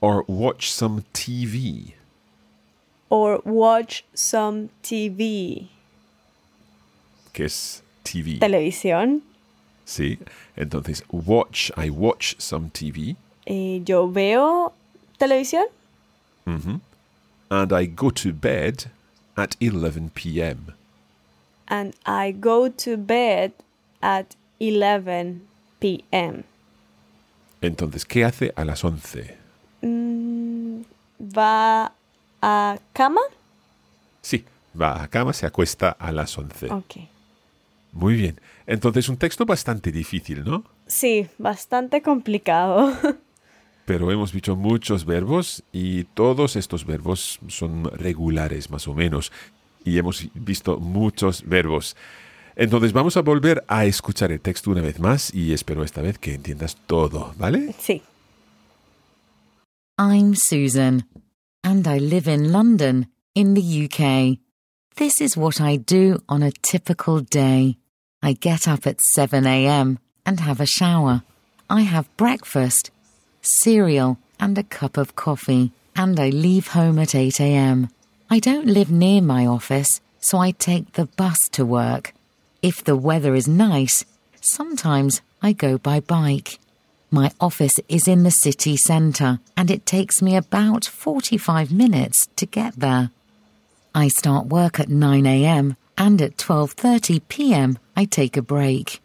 Or 0.00 0.24
watch 0.28 0.68
some 0.68 1.02
TV. 1.12 1.95
Or 3.08 3.40
watch 3.44 4.02
some 4.14 4.68
TV. 4.82 5.68
¿Qué 7.32 7.44
es 7.44 7.82
TV? 8.02 8.38
Televisión. 8.38 9.22
Sí. 9.84 10.18
Entonces, 10.56 11.04
watch, 11.10 11.70
I 11.76 11.90
watch 11.90 12.34
some 12.38 12.70
TV. 12.70 13.16
Eh, 13.46 13.80
yo 13.84 14.08
veo 14.10 14.72
televisión. 15.18 15.66
Mhm. 16.46 16.80
And 17.48 17.72
I 17.72 17.86
go 17.86 18.10
to 18.10 18.32
bed 18.32 18.90
at 19.36 19.54
11 19.60 20.10
p.m. 20.14 20.74
And 21.68 21.94
I 22.04 22.32
go 22.32 22.68
to 22.68 22.96
bed 22.96 23.52
at 24.02 24.34
11 24.58 25.42
p.m. 25.80 26.44
Entonces, 27.60 28.04
¿qué 28.04 28.24
hace 28.24 28.52
a 28.56 28.64
las 28.64 28.84
11? 28.84 29.36
Mm, 29.82 30.82
¿Va 31.20 31.92
a 32.48 32.78
cama? 32.92 33.20
Sí, 34.22 34.44
va 34.80 35.02
a 35.02 35.08
cama, 35.08 35.32
se 35.32 35.46
acuesta 35.46 35.90
a 35.90 36.12
las 36.12 36.38
11. 36.38 36.72
Ok. 36.72 36.96
Muy 37.92 38.14
bien. 38.14 38.40
Entonces, 38.66 39.08
un 39.08 39.16
texto 39.16 39.44
bastante 39.44 39.90
difícil, 39.90 40.44
¿no? 40.44 40.62
Sí, 40.86 41.26
bastante 41.38 42.02
complicado. 42.02 42.92
Pero 43.84 44.12
hemos 44.12 44.32
visto 44.32 44.54
muchos 44.54 45.04
verbos 45.04 45.64
y 45.72 46.04
todos 46.04 46.54
estos 46.54 46.86
verbos 46.86 47.40
son 47.48 47.84
regulares, 47.84 48.70
más 48.70 48.86
o 48.86 48.94
menos. 48.94 49.32
Y 49.84 49.98
hemos 49.98 50.28
visto 50.34 50.78
muchos 50.78 51.42
verbos. 51.44 51.96
Entonces 52.54 52.92
vamos 52.92 53.16
a 53.16 53.22
volver 53.22 53.64
a 53.68 53.86
escuchar 53.86 54.30
el 54.30 54.40
texto 54.40 54.70
una 54.70 54.82
vez 54.82 54.98
más 55.00 55.34
y 55.34 55.52
espero 55.52 55.84
esta 55.84 56.00
vez 56.00 56.18
que 56.18 56.34
entiendas 56.34 56.76
todo, 56.86 57.34
¿vale? 57.38 57.74
Sí. 57.78 58.02
I'm 59.98 60.34
Susan, 60.34 61.06
and 61.66 61.88
I 61.88 61.98
live 61.98 62.28
in 62.28 62.52
London, 62.52 63.08
in 63.34 63.54
the 63.54 63.84
UK. 63.84 64.38
This 64.94 65.20
is 65.20 65.36
what 65.36 65.60
I 65.60 65.74
do 65.74 66.22
on 66.28 66.44
a 66.44 66.52
typical 66.52 67.18
day. 67.18 67.76
I 68.22 68.34
get 68.34 68.68
up 68.68 68.86
at 68.86 69.00
7am 69.18 69.98
and 70.24 70.40
have 70.40 70.60
a 70.60 70.72
shower. 70.78 71.24
I 71.68 71.80
have 71.80 72.16
breakfast, 72.16 72.92
cereal, 73.42 74.16
and 74.38 74.56
a 74.56 74.62
cup 74.62 74.96
of 74.96 75.16
coffee, 75.16 75.72
and 75.96 76.20
I 76.20 76.28
leave 76.28 76.68
home 76.68 77.00
at 77.00 77.16
8am. 77.16 77.90
I 78.30 78.38
don't 78.38 78.68
live 78.68 78.92
near 78.92 79.20
my 79.20 79.44
office, 79.44 80.00
so 80.20 80.38
I 80.38 80.52
take 80.52 80.92
the 80.92 81.06
bus 81.16 81.48
to 81.48 81.64
work. 81.64 82.14
If 82.62 82.84
the 82.84 82.96
weather 82.96 83.34
is 83.34 83.48
nice, 83.48 84.04
sometimes 84.40 85.20
I 85.42 85.52
go 85.52 85.78
by 85.78 85.98
bike. 85.98 86.60
My 87.10 87.30
office 87.40 87.78
is 87.88 88.08
in 88.08 88.24
the 88.24 88.30
city 88.30 88.76
centre 88.76 89.38
and 89.56 89.70
it 89.70 89.86
takes 89.86 90.20
me 90.20 90.36
about 90.36 90.84
45 90.84 91.72
minutes 91.72 92.28
to 92.36 92.46
get 92.46 92.74
there. 92.76 93.10
I 93.94 94.08
start 94.08 94.46
work 94.46 94.80
at 94.80 94.88
9am 94.88 95.76
and 95.96 96.20
at 96.20 96.36
12:30 96.36 97.22
p.m. 97.28 97.78
I 97.96 98.04
take 98.04 98.36
a 98.36 98.42
break. 98.42 99.00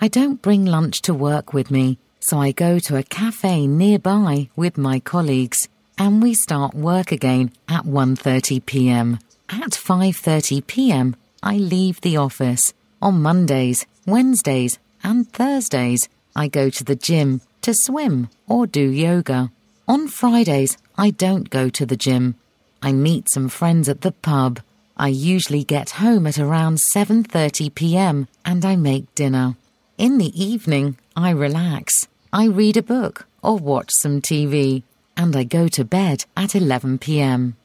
I 0.00 0.08
don't 0.08 0.42
bring 0.42 0.64
lunch 0.64 1.02
to 1.02 1.14
work 1.14 1.52
with 1.52 1.70
me, 1.70 1.98
so 2.18 2.38
I 2.38 2.50
go 2.50 2.78
to 2.80 2.96
a 2.96 3.02
cafe 3.02 3.66
nearby 3.66 4.48
with 4.56 4.76
my 4.76 4.98
colleagues 4.98 5.68
and 5.96 6.22
we 6.22 6.34
start 6.34 6.74
work 6.74 7.12
again 7.12 7.52
at 7.68 7.84
1:30 7.84 8.64
p.m. 8.66 9.18
At 9.48 9.70
5:30 9.70 10.66
p.m. 10.66 11.14
I 11.42 11.56
leave 11.58 12.00
the 12.00 12.16
office. 12.16 12.72
On 13.00 13.20
Mondays, 13.20 13.86
Wednesdays, 14.06 14.78
and 15.02 15.30
Thursdays, 15.30 16.08
I 16.36 16.48
go 16.48 16.70
to 16.70 16.84
the 16.84 16.96
gym 16.96 17.40
to 17.62 17.72
swim 17.74 18.28
or 18.46 18.66
do 18.66 18.82
yoga. 18.90 19.50
On 19.86 20.08
Fridays, 20.08 20.76
I 20.96 21.10
don't 21.10 21.50
go 21.50 21.68
to 21.68 21.86
the 21.86 21.96
gym. 21.96 22.34
I 22.82 22.92
meet 22.92 23.28
some 23.28 23.48
friends 23.48 23.88
at 23.88 24.00
the 24.02 24.12
pub. 24.12 24.60
I 24.96 25.08
usually 25.08 25.64
get 25.64 25.90
home 26.02 26.26
at 26.26 26.38
around 26.38 26.78
7:30 26.94 27.74
p.m. 27.74 28.28
and 28.44 28.64
I 28.64 28.76
make 28.76 29.14
dinner. 29.14 29.56
In 29.96 30.18
the 30.18 30.32
evening, 30.34 30.96
I 31.16 31.30
relax. 31.30 32.08
I 32.32 32.46
read 32.46 32.76
a 32.76 32.82
book 32.82 33.26
or 33.42 33.56
watch 33.56 33.90
some 33.92 34.20
TV 34.20 34.82
and 35.16 35.36
I 35.36 35.44
go 35.44 35.68
to 35.68 35.84
bed 35.84 36.24
at 36.36 36.54
11 36.54 36.98
p.m. 36.98 37.56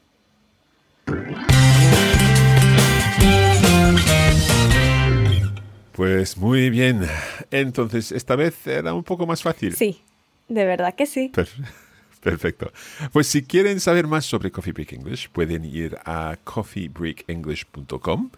Pues 6.00 6.38
muy 6.38 6.70
bien. 6.70 7.02
Entonces, 7.50 8.10
esta 8.10 8.34
vez 8.34 8.66
era 8.66 8.94
un 8.94 9.04
poco 9.04 9.26
más 9.26 9.42
fácil. 9.42 9.76
Sí, 9.76 10.00
de 10.48 10.64
verdad 10.64 10.94
que 10.94 11.04
sí. 11.04 11.28
Per- 11.28 11.46
Perfecto. 12.22 12.72
Pues 13.12 13.26
si 13.26 13.42
quieren 13.42 13.80
saber 13.80 14.06
más 14.06 14.24
sobre 14.24 14.50
Coffee 14.50 14.72
Break 14.72 14.94
English, 14.94 15.28
pueden 15.28 15.62
ir 15.66 15.98
a 16.06 16.38
coffeebreakenglish.com, 16.42 18.30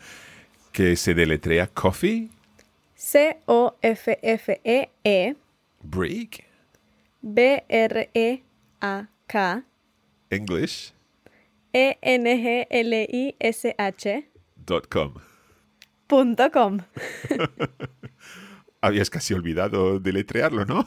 que 0.72 0.96
se 0.96 1.14
deletrea 1.14 1.68
Coffee 1.68 2.31
C-O-F-F-E-E 2.96 3.77
Break 5.85 6.44
B-R-E-A-K 7.20 8.42
English 10.31 10.92
E-N-G-L-I-S-H 11.72 12.64
dot 14.66 14.88
com. 14.88 15.14
Com. 16.53 16.79
Habías 18.81 19.11
casi 19.11 19.33
olvidado 19.35 19.98
deletrearlo, 20.01 20.64
¿no? 20.64 20.87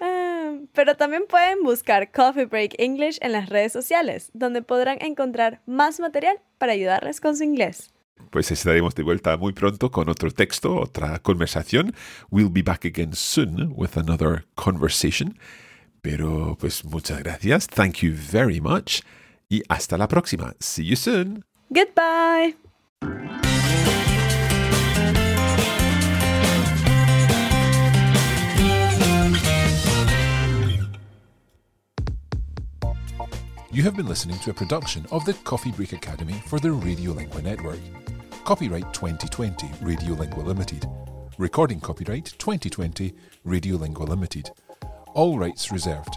Ah, 0.00 0.54
Pero 0.74 0.96
también 0.96 1.24
pueden 1.28 1.62
buscar 1.62 2.10
Coffee 2.12 2.46
Break 2.46 2.74
English 2.78 3.18
en 3.20 3.32
las 3.32 3.48
redes 3.48 3.72
sociales, 3.72 4.30
donde 4.32 4.62
podrán 4.62 4.98
encontrar 5.00 5.60
más 5.66 6.00
material 6.00 6.38
para 6.58 6.72
ayudarles 6.72 7.20
con 7.20 7.36
su 7.36 7.44
inglés. 7.44 7.92
Pues 8.30 8.50
estaremos 8.50 8.94
de 8.94 9.02
vuelta 9.02 9.36
muy 9.36 9.52
pronto 9.52 9.90
con 9.90 10.08
otro 10.08 10.30
texto, 10.30 10.76
otra 10.76 11.18
conversación. 11.18 11.94
We'll 12.30 12.50
be 12.50 12.62
back 12.62 12.84
again 12.84 13.12
soon 13.14 13.72
with 13.76 13.96
another 13.96 14.46
conversation. 14.54 15.38
Pero 16.02 16.56
pues 16.58 16.84
muchas 16.84 17.18
gracias. 17.22 17.66
Thank 17.66 17.96
you 18.02 18.12
very 18.14 18.60
much. 18.60 19.02
Y 19.48 19.62
hasta 19.68 19.96
la 19.98 20.08
próxima. 20.08 20.54
See 20.60 20.84
you 20.84 20.96
soon. 20.96 21.44
Goodbye. 21.70 22.56
You 33.76 33.82
have 33.82 33.94
been 33.94 34.06
listening 34.06 34.38
to 34.38 34.50
a 34.50 34.54
production 34.54 35.04
of 35.10 35.26
the 35.26 35.34
Coffee 35.34 35.70
Break 35.70 35.92
Academy 35.92 36.40
for 36.46 36.58
the 36.58 36.68
Radiolingua 36.68 37.42
Network. 37.42 37.78
Copyright 38.46 38.94
2020 38.94 39.66
Radiolingua 39.84 40.46
Limited. 40.46 40.86
Recording 41.36 41.78
copyright 41.80 42.24
2020 42.38 43.12
Radiolingua 43.46 44.08
Limited. 44.08 44.50
All 45.12 45.38
rights 45.38 45.70
reserved. 45.70 46.16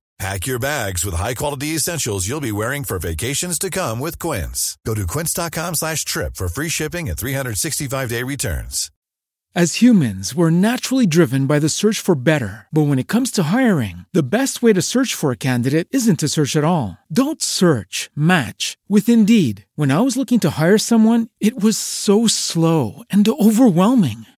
Pack 0.21 0.45
your 0.45 0.59
bags 0.59 1.03
with 1.03 1.15
high-quality 1.15 1.69
essentials 1.69 2.27
you'll 2.27 2.47
be 2.49 2.51
wearing 2.51 2.83
for 2.83 2.99
vacations 2.99 3.57
to 3.57 3.71
come 3.71 3.99
with 3.99 4.19
Quince. 4.19 4.77
Go 4.85 4.93
to 4.93 5.07
quince.com 5.07 5.73
slash 5.73 6.05
trip 6.05 6.35
for 6.35 6.47
free 6.47 6.69
shipping 6.69 7.09
and 7.09 7.17
365-day 7.17 8.21
returns. 8.21 8.91
As 9.53 9.81
humans, 9.81 10.33
we're 10.33 10.49
naturally 10.49 11.05
driven 11.05 11.45
by 11.45 11.59
the 11.59 11.67
search 11.67 11.99
for 11.99 12.15
better. 12.15 12.67
But 12.71 12.83
when 12.83 12.99
it 12.99 13.09
comes 13.09 13.31
to 13.31 13.43
hiring, 13.43 14.05
the 14.13 14.23
best 14.23 14.63
way 14.63 14.71
to 14.71 14.81
search 14.81 15.13
for 15.13 15.31
a 15.31 15.35
candidate 15.35 15.89
isn't 15.91 16.19
to 16.19 16.29
search 16.29 16.55
at 16.55 16.63
all. 16.63 16.97
Don't 17.11 17.41
search, 17.41 18.09
match 18.15 18.77
with 18.87 19.09
Indeed. 19.09 19.65
When 19.75 19.91
I 19.91 19.99
was 19.99 20.15
looking 20.15 20.39
to 20.41 20.51
hire 20.51 20.77
someone, 20.77 21.27
it 21.41 21.61
was 21.61 21.77
so 21.77 22.27
slow 22.27 23.03
and 23.09 23.27
overwhelming. 23.27 24.25